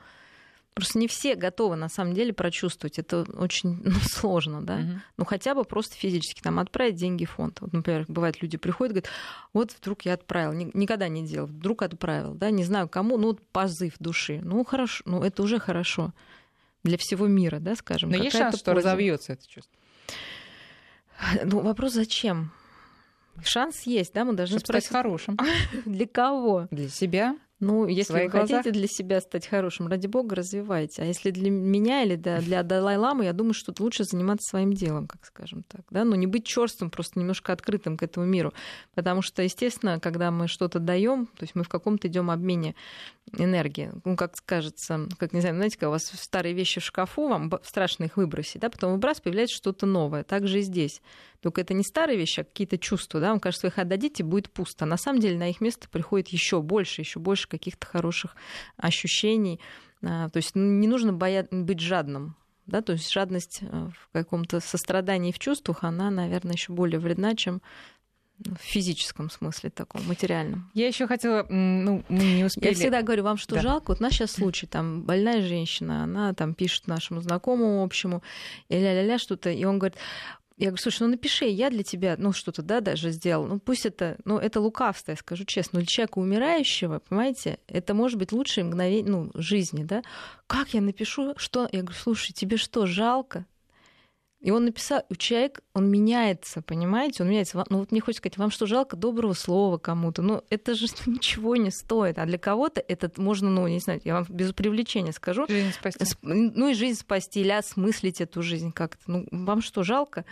[0.78, 3.01] Просто не все готовы на самом деле прочувствовать.
[3.01, 4.76] Это очень ну, сложно, да.
[4.76, 5.01] Угу.
[5.16, 7.61] Ну хотя бы просто физически там отправить деньги в фонд.
[7.61, 9.11] Вот, например, бывает, люди приходят, говорят,
[9.53, 13.42] вот вдруг я отправил, никогда не делал, вдруг отправил, да, не знаю кому, ну вот
[13.49, 14.40] позыв души.
[14.44, 16.12] Ну хорошо, ну это уже хорошо
[16.84, 18.11] для всего мира, да, скажем.
[18.11, 19.76] Но есть шанс, что разовьется это чувство.
[21.45, 22.51] Ну, вопрос зачем?
[23.45, 24.87] Шанс есть, да, мы должны Чтобы спросить.
[24.89, 25.39] стать хорошим.
[25.85, 26.66] Для кого?
[26.71, 27.37] Для себя.
[27.61, 28.59] Ну, если вы глазах?
[28.59, 31.02] хотите для себя стать хорошим, ради бога, развивайте.
[31.02, 35.09] А если для меня или для, для Далай-Ламы, я думаю, что лучше заниматься своим делом,
[35.09, 35.82] как скажем так.
[35.90, 36.04] Да?
[36.04, 38.52] Но не быть черствым, просто немножко открытым к этому миру.
[38.94, 42.76] Потому что, естественно, когда мы что-то даем, то есть мы в каком-то идем обмене
[43.36, 43.92] энергии.
[44.04, 47.50] Ну, как скажется, как не знаю, знаете, когда у вас старые вещи в шкафу, вам
[47.62, 50.22] страшно их выбросить, да, потом выбрас появляется что-то новое.
[50.22, 51.02] Так же и здесь.
[51.40, 54.50] Только это не старые вещи, а какие-то чувства, да, вам кажется, вы их отдадите, будет
[54.50, 54.84] пусто.
[54.84, 58.36] А на самом деле на их место приходит еще больше, еще больше каких-то хороших
[58.76, 59.61] ощущений.
[60.03, 61.46] А, то есть ну, не нужно боя...
[61.51, 62.36] быть жадным.
[62.66, 67.62] Да, то есть жадность в каком-то сострадании в чувствах, она, наверное, еще более вредна, чем
[68.38, 70.70] в физическом смысле таком, материальном.
[70.74, 72.68] Я еще хотела, ну, мы не успели.
[72.68, 73.62] Я всегда говорю, вам что да.
[73.62, 73.90] жалко?
[73.90, 78.22] Вот у нас сейчас случай, там больная женщина, она там пишет нашему знакомому общему,
[78.68, 79.99] и ля-ля-ля что-то, и он говорит,
[80.59, 83.46] я говорю, слушай, ну напиши, я для тебя, ну что-то, да, даже сделал.
[83.46, 85.78] Ну пусть это, ну это лукавство, я скажу честно.
[85.78, 90.02] Но для человека умирающего, понимаете, это может быть лучшее мгновение, ну, жизни, да.
[90.48, 91.68] Как я напишу, что?
[91.70, 93.46] Я говорю, слушай, тебе что, жалко?
[94.41, 97.64] И он написал, человек, он меняется, понимаете, он меняется.
[97.70, 100.22] Ну вот мне хочется сказать, вам что, жалко доброго слова кому-то?
[100.22, 102.18] Ну это же ничего не стоит.
[102.18, 105.47] А для кого-то это можно, ну не знаю, я вам без привлечения скажу.
[105.49, 106.05] Жизнь спасти.
[106.22, 109.03] Ну и жизнь спасти, или осмыслить эту жизнь как-то.
[109.07, 110.24] Ну вам что, жалко?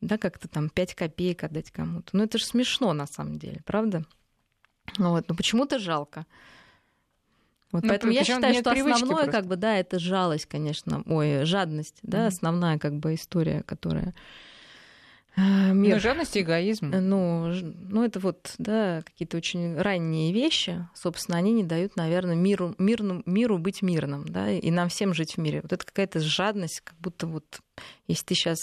[0.00, 2.16] Да, как-то там 5 копеек отдать кому-то.
[2.16, 4.06] Ну это же смешно на самом деле, правда?
[4.96, 6.24] Вот, но почему-то жалко.
[7.72, 9.32] Вот, ну, поэтому я считаю, что основное, просто.
[9.32, 12.26] как бы, да, это жалость, конечно, ой, жадность, да, mm-hmm.
[12.26, 14.12] основная, как бы, история, которая
[15.36, 15.94] э, Мир.
[15.94, 16.90] Ну, жадность и эгоизм.
[16.90, 17.52] Ну,
[17.88, 20.88] ну, это вот, да, какие-то очень ранние вещи.
[20.94, 25.34] Собственно, они не дают, наверное, миру, мирну, миру быть мирным, да, и нам всем жить
[25.34, 25.60] в мире.
[25.62, 27.60] Вот это какая-то жадность, как будто вот,
[28.08, 28.58] если ты сейчас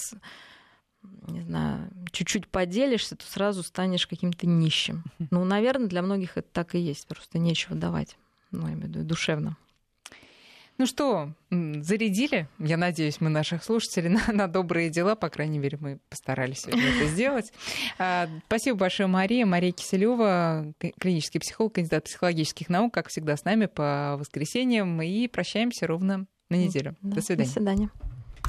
[1.27, 5.03] не знаю, чуть-чуть поделишься, то сразу станешь каким-то нищим.
[5.31, 8.17] Ну, наверное, для многих это так и есть, просто нечего давать
[8.51, 9.57] ну, я имею в виду душевно.
[10.77, 15.77] Ну что, зарядили, я надеюсь, мы наших слушателей на, на добрые дела, по крайней мере,
[15.81, 17.51] мы постарались это сделать.
[17.97, 19.45] А, спасибо большое, Мария.
[19.45, 25.01] Мария Киселева, клинический психолог, кандидат психологических наук, как всегда, с нами по воскресеньям.
[25.01, 26.95] И прощаемся ровно на неделю.
[27.01, 27.47] Да, до свидания.
[27.47, 27.89] До свидания.